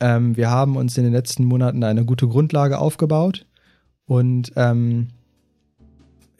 ähm, 0.00 0.36
wir 0.36 0.50
haben 0.50 0.76
uns 0.76 0.96
in 0.96 1.04
den 1.04 1.12
letzten 1.12 1.44
Monaten 1.44 1.84
eine 1.84 2.04
gute 2.04 2.28
Grundlage 2.28 2.78
aufgebaut 2.78 3.46
und 4.06 4.52
ähm, 4.56 5.08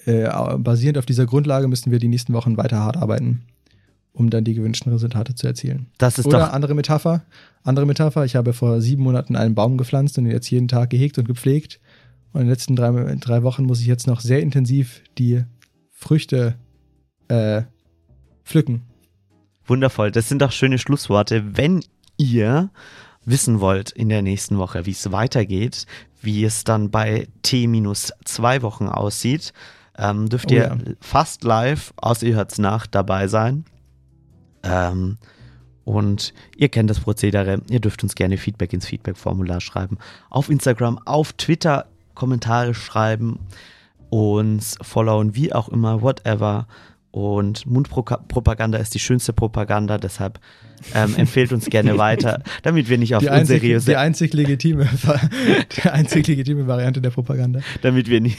äh, 0.05 0.29
basierend 0.59 0.99
auf 0.99 1.07
dieser 1.07 1.27
Grundlage 1.27 1.69
müssen 1.69 1.91
wir 1.93 1.99
die 1.99 2.09
nächsten 2.09 2.33
Wochen 2.33 2.57
weiter 2.57 2.79
hart 2.79 2.97
arbeiten, 2.97 3.43
um 4.13 4.31
dann 4.31 4.45
die 4.45 4.55
gewünschten 4.55 4.93
Resultate 4.93 5.35
zu 5.35 5.47
erzielen. 5.47 5.87
Das 5.99 6.19
ist 6.19 6.27
Oder 6.27 6.39
doch. 6.39 6.53
andere 6.53 6.75
Metapher, 6.75 7.23
andere 7.63 7.87
Metapher, 7.87 8.25
ich 8.25 8.37
habe 8.37 8.53
vor 8.53 8.81
sieben 8.81 9.03
Monaten 9.03 9.37
einen 9.37 9.55
Baum 9.55 9.77
gepflanzt 9.77 10.19
und 10.19 10.27
ihn 10.27 10.33
jetzt 10.33 10.51
jeden 10.51 10.69
Tag 10.69 10.91
gehegt 10.91 11.19
und 11.19 11.27
gepflegt. 11.27 11.79
Und 12.33 12.43
in 12.43 12.47
den 12.47 12.51
letzten 12.51 12.77
drei, 12.77 13.17
drei 13.21 13.43
Wochen 13.43 13.65
muss 13.65 13.81
ich 13.81 13.87
jetzt 13.87 14.07
noch 14.07 14.21
sehr 14.21 14.41
intensiv 14.41 15.03
die 15.17 15.45
Früchte 15.91 16.57
äh, 17.29 17.63
pflücken. 18.45 18.83
Wundervoll. 19.67 20.11
Das 20.11 20.29
sind 20.29 20.43
doch 20.43 20.53
schöne 20.53 20.79
Schlussworte. 20.79 21.57
Wenn 21.57 21.85
ihr 22.17 22.71
wissen 23.25 23.61
wollt 23.61 23.91
in 23.91 24.09
der 24.09 24.23
nächsten 24.23 24.59
Woche, 24.59 24.87
wie 24.87 24.93
es 24.93 25.13
weitergeht, 25.13 25.87
wie 26.21 26.45
es 26.45 26.65
dann 26.65 26.91
bei 26.91 27.29
T 27.43 27.67
minus 27.67 28.13
zwei 28.25 28.63
Wochen 28.63 28.89
aussieht, 28.89 29.53
ähm, 29.97 30.29
dürft 30.29 30.51
Oh 30.51 30.55
ihr 30.55 30.63
ja. 30.63 30.77
fast 31.01 31.45
live, 31.45 31.93
außer 31.97 32.27
ihr 32.27 32.37
hört's 32.37 32.59
nach, 32.59 32.87
dabei 32.87 33.29
sein. 33.29 33.65
Ähm, 34.63 35.19
und 35.85 36.35
ihr 36.57 36.69
kennt 36.69 36.91
das 36.91 37.01
Prozedere. 37.01 37.63
Ihr 37.71 37.81
dürft 37.81 38.03
uns 38.03 38.15
gerne 38.15 38.37
Feedback 38.37 38.73
ins 38.73 38.87
Feedback-Formular 38.87 39.61
schreiben. 39.61 39.99
Auf 40.31 40.51
Instagram, 40.51 40.99
auf 41.05 41.33
Twitter 41.33 41.87
Kommentare 42.19 42.75
schreiben, 42.75 43.39
uns 44.11 44.77
followen, 44.83 45.37
wie 45.37 45.53
auch 45.53 45.69
immer, 45.69 46.03
whatever. 46.03 46.67
Und 47.13 47.65
Mundpropaganda 47.65 48.77
ist 48.79 48.93
die 48.95 48.99
schönste 48.99 49.33
Propaganda, 49.33 49.99
deshalb 49.99 50.41
ähm, 50.95 51.15
empfehlt 51.17 51.53
uns 51.53 51.67
gerne 51.67 51.97
weiter, 51.99 52.43
damit 52.63 52.89
wir 52.89 52.99
nicht 52.99 53.15
auf 53.15 53.23
Die 53.23 53.31
einzig, 53.31 53.57
unseriöse 53.57 53.91
die 53.93 53.97
einzig 53.97 54.35
legitime, 54.35 54.89
die 55.77 55.89
einzig 55.89 56.27
legitime 56.27 56.67
Variante 56.67 57.01
der 57.01 57.11
Propaganda. 57.11 57.61
damit 57.83 58.09
wir 58.11 58.21
nicht, 58.21 58.39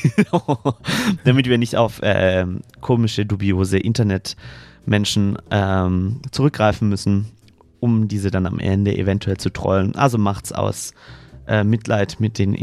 damit 1.23 1.47
wir 1.47 1.57
nicht 1.57 1.77
auf 1.77 2.01
ähm, 2.03 2.59
komische, 2.81 3.25
dubiose 3.25 3.79
Internetmenschen 3.79 5.37
ähm, 5.51 6.21
zurückgreifen 6.31 6.89
müssen, 6.89 7.27
um 7.79 8.09
diese 8.09 8.29
dann 8.29 8.45
am 8.45 8.59
Ende 8.59 8.97
eventuell 8.97 9.37
zu 9.37 9.49
trollen. 9.49 9.95
Also 9.95 10.17
macht's 10.17 10.51
aus 10.51 10.93
äh, 11.47 11.63
Mitleid 11.63 12.19
mit 12.19 12.37
den 12.37 12.53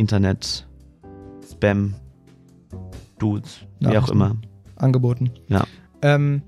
Internet-Spam-Dudes, 1.47 3.61
wie 3.81 3.87
auch 3.87 3.93
Nachrichten. 3.93 4.13
immer. 4.13 4.37
angeboten. 4.77 5.31
Ja. 5.49 5.65
Ähm, 6.03 6.43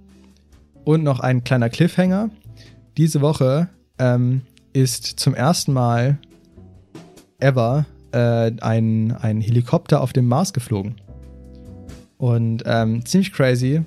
und 0.85 1.03
noch 1.03 1.21
ein 1.21 1.43
kleiner 1.45 1.71
Cliffhanger. 1.71 2.31
Diese 2.97 3.21
Woche 3.21 3.69
ähm, 3.99 4.41
ist 4.73 5.21
zum 5.21 5.35
ersten 5.35 5.73
Mal 5.73 6.19
ever 7.39 7.87
äh, 8.13 8.53
ein, 8.61 9.13
ein 9.13 9.41
Helikopter 9.41 10.03
auf 10.03 10.13
dem 10.13 10.27
Mars 10.27 10.53
geflogen. 10.53 10.97
Und 12.17 12.65
ähm, 12.67 13.07
ziemlich 13.07 13.33
crazy, 13.33 13.83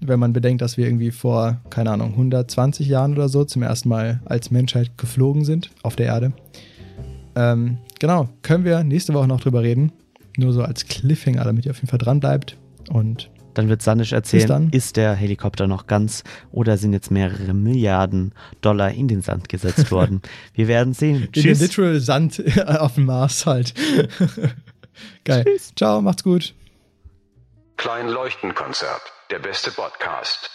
wenn 0.00 0.18
man 0.18 0.32
bedenkt, 0.32 0.62
dass 0.62 0.78
wir 0.78 0.86
irgendwie 0.86 1.10
vor, 1.10 1.60
keine 1.70 1.90
Ahnung, 1.90 2.12
120 2.12 2.88
Jahren 2.88 3.12
oder 3.12 3.28
so 3.28 3.44
zum 3.44 3.62
ersten 3.62 3.90
Mal 3.90 4.20
als 4.24 4.50
Menschheit 4.50 4.96
geflogen 4.96 5.44
sind 5.44 5.70
auf 5.82 5.96
der 5.96 6.06
Erde. 6.06 6.32
Ähm, 7.36 7.76
genau, 7.98 8.28
können 8.42 8.64
wir 8.64 8.84
nächste 8.84 9.12
Woche 9.12 9.26
noch 9.28 9.40
drüber 9.40 9.62
reden. 9.62 9.92
Nur 10.36 10.52
so 10.52 10.62
als 10.62 10.86
Cliffhanger, 10.86 11.44
damit 11.44 11.64
ihr 11.64 11.70
auf 11.70 11.76
jeden 11.78 11.88
Fall 11.88 11.98
dran 11.98 12.20
bleibt. 12.20 12.56
Und 12.90 13.30
Dann 13.54 13.68
wird 13.68 13.82
Sanisch 13.82 14.12
erzählen, 14.12 14.48
dann. 14.48 14.70
ist 14.70 14.96
der 14.96 15.14
Helikopter 15.14 15.66
noch 15.66 15.86
ganz 15.86 16.24
oder 16.50 16.76
sind 16.76 16.92
jetzt 16.92 17.10
mehrere 17.10 17.54
Milliarden 17.54 18.34
Dollar 18.60 18.90
in 18.90 19.06
den 19.08 19.22
Sand 19.22 19.48
gesetzt 19.48 19.90
worden? 19.92 20.22
Wir 20.54 20.66
werden 20.68 20.92
sehen. 20.92 21.24
In 21.26 21.32
den 21.32 21.42
Tschüss. 21.42 21.60
literal 21.60 22.00
Sand 22.00 22.42
auf 22.66 22.94
dem 22.96 23.06
Mars 23.06 23.46
halt. 23.46 23.74
Geil. 25.24 25.44
Ciao, 25.76 26.00
macht's 26.02 26.24
gut. 26.24 26.54
Klein 27.76 28.08
Leuchtenkonzert. 28.08 29.02
Der 29.30 29.38
beste 29.38 29.70
Podcast. 29.70 30.50